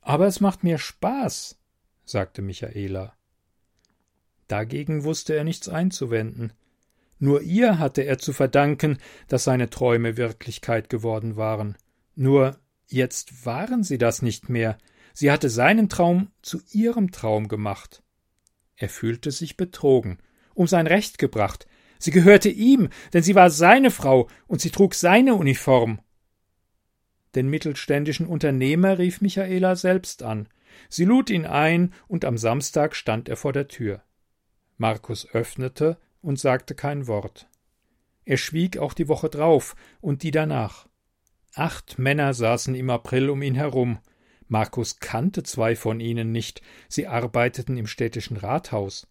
Aber 0.00 0.26
es 0.26 0.40
macht 0.40 0.64
mir 0.64 0.78
Spaß, 0.78 1.58
sagte 2.04 2.42
Michaela. 2.42 3.14
Dagegen 4.50 5.04
wusste 5.04 5.34
er 5.34 5.44
nichts 5.44 5.68
einzuwenden. 5.68 6.52
Nur 7.18 7.42
ihr 7.42 7.78
hatte 7.78 8.02
er 8.02 8.18
zu 8.18 8.32
verdanken, 8.32 8.98
dass 9.28 9.44
seine 9.44 9.70
Träume 9.70 10.16
Wirklichkeit 10.16 10.88
geworden 10.88 11.36
waren. 11.36 11.76
Nur 12.14 12.58
jetzt 12.86 13.46
waren 13.46 13.82
sie 13.84 13.98
das 13.98 14.22
nicht 14.22 14.48
mehr, 14.48 14.78
Sie 15.12 15.30
hatte 15.30 15.50
seinen 15.50 15.88
Traum 15.88 16.30
zu 16.42 16.60
ihrem 16.72 17.10
Traum 17.10 17.48
gemacht. 17.48 18.02
Er 18.76 18.88
fühlte 18.88 19.30
sich 19.30 19.56
betrogen, 19.56 20.18
um 20.54 20.66
sein 20.66 20.86
Recht 20.86 21.18
gebracht. 21.18 21.66
Sie 21.98 22.10
gehörte 22.10 22.48
ihm, 22.48 22.88
denn 23.12 23.22
sie 23.22 23.34
war 23.34 23.50
seine 23.50 23.90
Frau 23.90 24.28
und 24.46 24.60
sie 24.60 24.70
trug 24.70 24.94
seine 24.94 25.34
Uniform. 25.34 26.00
Den 27.34 27.48
mittelständischen 27.48 28.26
Unternehmer 28.26 28.98
rief 28.98 29.20
Michaela 29.20 29.76
selbst 29.76 30.22
an. 30.22 30.48
Sie 30.88 31.04
lud 31.04 31.30
ihn 31.30 31.46
ein, 31.46 31.92
und 32.08 32.24
am 32.24 32.38
Samstag 32.38 32.96
stand 32.96 33.28
er 33.28 33.36
vor 33.36 33.52
der 33.52 33.68
Tür. 33.68 34.02
Markus 34.80 35.28
öffnete 35.34 35.98
und 36.22 36.40
sagte 36.40 36.74
kein 36.74 37.06
Wort. 37.06 37.50
Er 38.24 38.38
schwieg 38.38 38.78
auch 38.78 38.94
die 38.94 39.08
Woche 39.08 39.28
drauf 39.28 39.76
und 40.00 40.22
die 40.22 40.30
danach. 40.30 40.88
Acht 41.54 41.98
Männer 41.98 42.32
saßen 42.32 42.74
im 42.74 42.88
April 42.88 43.28
um 43.28 43.42
ihn 43.42 43.54
herum. 43.54 43.98
Markus 44.48 44.98
kannte 44.98 45.42
zwei 45.42 45.76
von 45.76 46.00
ihnen 46.00 46.32
nicht, 46.32 46.62
sie 46.88 47.06
arbeiteten 47.06 47.76
im 47.76 47.86
städtischen 47.86 48.38
Rathaus. 48.38 49.06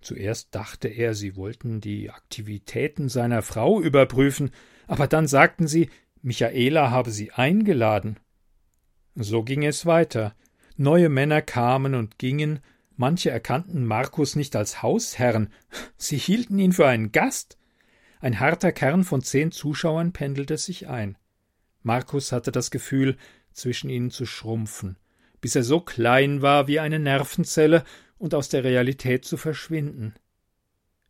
Zuerst 0.00 0.54
dachte 0.54 0.86
er, 0.86 1.14
sie 1.14 1.34
wollten 1.34 1.80
die 1.80 2.10
Aktivitäten 2.10 3.08
seiner 3.08 3.42
Frau 3.42 3.80
überprüfen, 3.80 4.52
aber 4.86 5.08
dann 5.08 5.26
sagten 5.26 5.66
sie, 5.66 5.90
Michaela 6.22 6.92
habe 6.92 7.10
sie 7.10 7.32
eingeladen. 7.32 8.20
So 9.16 9.42
ging 9.42 9.64
es 9.64 9.84
weiter. 9.84 10.36
Neue 10.76 11.08
Männer 11.08 11.42
kamen 11.42 11.96
und 11.96 12.18
gingen, 12.18 12.60
manche 12.98 13.30
erkannten 13.30 13.86
Markus 13.86 14.36
nicht 14.36 14.54
als 14.54 14.82
Hausherrn, 14.82 15.50
sie 15.96 16.18
hielten 16.18 16.58
ihn 16.58 16.72
für 16.72 16.86
einen 16.86 17.12
Gast. 17.12 17.56
Ein 18.20 18.40
harter 18.40 18.72
Kern 18.72 19.04
von 19.04 19.22
zehn 19.22 19.52
Zuschauern 19.52 20.12
pendelte 20.12 20.58
sich 20.58 20.88
ein. 20.88 21.16
Markus 21.82 22.32
hatte 22.32 22.52
das 22.52 22.70
Gefühl, 22.70 23.16
zwischen 23.52 23.88
ihnen 23.88 24.10
zu 24.10 24.26
schrumpfen, 24.26 24.96
bis 25.40 25.56
er 25.56 25.62
so 25.64 25.80
klein 25.80 26.42
war 26.42 26.68
wie 26.68 26.80
eine 26.80 26.98
Nervenzelle 26.98 27.84
und 28.18 28.34
aus 28.34 28.48
der 28.48 28.64
Realität 28.64 29.24
zu 29.24 29.36
verschwinden. 29.36 30.14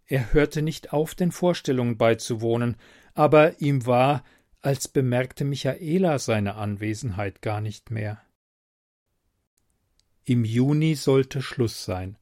Er 0.06 0.32
hörte 0.32 0.62
nicht 0.62 0.92
auf, 0.92 1.14
den 1.14 1.32
Vorstellungen 1.32 1.98
beizuwohnen, 1.98 2.76
aber 3.14 3.60
ihm 3.60 3.86
war, 3.86 4.24
als 4.60 4.88
bemerkte 4.88 5.44
Michaela 5.44 6.18
seine 6.18 6.54
Anwesenheit 6.54 7.42
gar 7.42 7.60
nicht 7.60 7.90
mehr. 7.90 8.20
Im 10.28 10.44
Juni 10.44 10.94
sollte 10.94 11.40
Schluss 11.40 11.86
sein. 11.86 12.18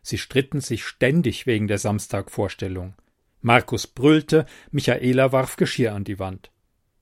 Sie 0.00 0.16
stritten 0.16 0.62
sich 0.62 0.86
ständig 0.86 1.46
wegen 1.46 1.68
der 1.68 1.76
Samstagvorstellung. 1.76 2.94
Markus 3.42 3.86
brüllte, 3.86 4.46
Michaela 4.70 5.32
warf 5.32 5.56
Geschirr 5.56 5.92
an 5.92 6.04
die 6.04 6.18
Wand. 6.18 6.50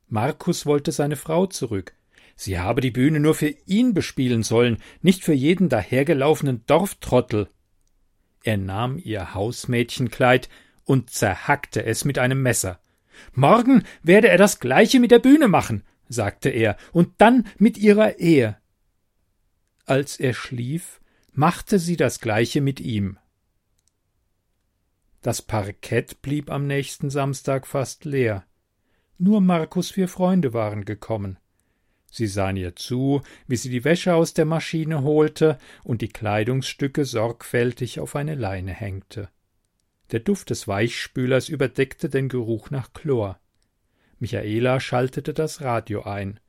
Markus 0.09 0.67
wollte 0.67 0.91
seine 0.91 1.15
Frau 1.15 1.47
zurück. 1.47 1.95
Sie 2.35 2.59
habe 2.59 2.81
die 2.81 2.91
Bühne 2.91 3.21
nur 3.21 3.37
für 3.37 3.55
ihn 3.67 3.95
bespielen 3.95 4.43
sollen, 4.43 4.79
nicht 5.03 5.23
für 5.23 5.35
jeden 5.35 5.69
dahergelaufenen 5.69 6.65
Dorftrottel. 6.67 7.49
Er 8.43 8.57
nahm 8.57 8.99
ihr 8.99 9.35
Hausmädchenkleid 9.35 10.49
und 10.85 11.11
zerhackte 11.11 11.85
es 11.85 12.05
mit 12.05 12.19
einem 12.19 12.43
Messer. 12.43 12.81
Morgen 13.35 13.85
werde 14.03 14.27
er 14.27 14.39
das 14.39 14.59
gleiche 14.59 14.99
mit 14.99 15.13
der 15.13 15.21
Bühne 15.21 15.47
machen, 15.47 15.85
sagte 16.09 16.49
er, 16.49 16.77
und 16.91 17.13
dann 17.19 17.47
mit 17.59 17.79
ihrer 17.79 18.19
Ehe. 18.19 18.60
Als 19.87 20.19
er 20.19 20.35
schlief, 20.35 21.01
machte 21.33 21.79
sie 21.79 21.97
das 21.97 22.21
gleiche 22.21 22.61
mit 22.61 22.81
ihm. 22.81 23.19
Das 25.23 25.43
Parkett 25.43 26.23
blieb 26.23 26.51
am 26.51 26.67
nächsten 26.67 27.11
Samstag 27.11 27.67
fast 27.67 28.05
leer. 28.05 28.45
Nur 29.19 29.41
Markus 29.41 29.91
vier 29.91 30.09
Freunde 30.09 30.55
waren 30.55 30.85
gekommen. 30.85 31.39
Sie 32.11 32.27
sahen 32.27 32.57
ihr 32.57 32.75
zu, 32.75 33.23
wie 33.47 33.57
sie 33.57 33.71
die 33.71 33.85
Wäsche 33.85 34.15
aus 34.15 34.35
der 34.35 34.47
Maschine 34.47 35.03
holte 35.03 35.59
und 35.85 36.01
die 36.01 36.09
Kleidungsstücke 36.09 37.05
sorgfältig 37.05 38.01
auf 38.01 38.17
eine 38.17 38.35
Leine 38.35 38.73
hängte. 38.73 39.29
Der 40.11 40.21
Duft 40.21 40.51
des 40.51 40.67
Weichspülers 40.67 41.49
überdeckte 41.49 42.09
den 42.09 42.29
Geruch 42.29 42.71
nach 42.71 42.93
Chlor. 42.93 43.39
Michaela 44.19 44.81
schaltete 44.81 45.33
das 45.35 45.61
Radio 45.61 46.03
ein. 46.03 46.41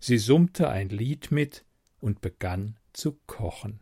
Sie 0.00 0.18
summte 0.18 0.68
ein 0.68 0.88
Lied 0.88 1.30
mit 1.30 1.64
und 2.04 2.20
begann 2.20 2.76
zu 2.92 3.18
kochen. 3.26 3.80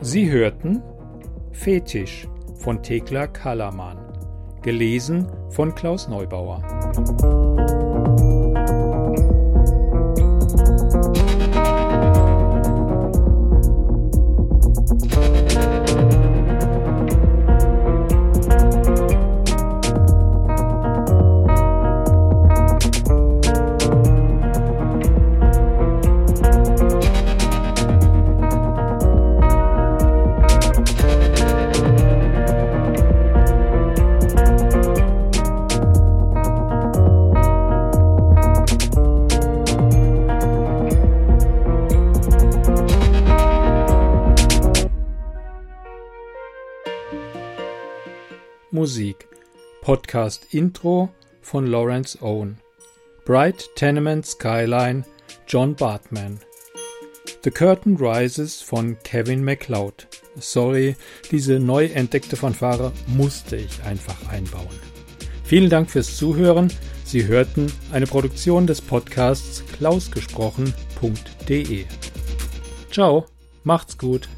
Sie 0.00 0.30
hörten 0.30 0.82
Fetisch 1.52 2.26
von 2.56 2.82
Thekla 2.82 3.26
Kalaman, 3.26 3.98
gelesen 4.62 5.30
von 5.50 5.74
Klaus 5.74 6.08
Neubauer. 6.08 6.83
Thank 6.94 8.20
you. 8.20 8.33
Podcast 49.94 50.48
Intro 50.50 51.08
von 51.40 51.68
Lawrence 51.68 52.20
Owen 52.20 52.58
Bright 53.24 53.70
Tenement 53.76 54.26
Skyline 54.26 55.04
John 55.46 55.76
Bartman 55.76 56.40
The 57.44 57.52
Curtain 57.52 57.96
Rises 57.96 58.60
von 58.60 58.98
Kevin 59.04 59.44
MacLeod 59.44 60.08
Sorry, 60.34 60.96
diese 61.30 61.60
neu 61.60 61.84
entdeckte 61.84 62.34
Fanfare 62.34 62.90
musste 63.06 63.54
ich 63.54 63.84
einfach 63.84 64.16
einbauen. 64.28 64.80
Vielen 65.44 65.70
Dank 65.70 65.88
fürs 65.88 66.16
Zuhören. 66.16 66.72
Sie 67.04 67.28
hörten 67.28 67.72
eine 67.92 68.08
Produktion 68.08 68.66
des 68.66 68.80
Podcasts 68.80 69.62
klausgesprochen.de. 69.78 71.84
Ciao, 72.90 73.26
macht's 73.62 73.96
gut. 73.96 74.28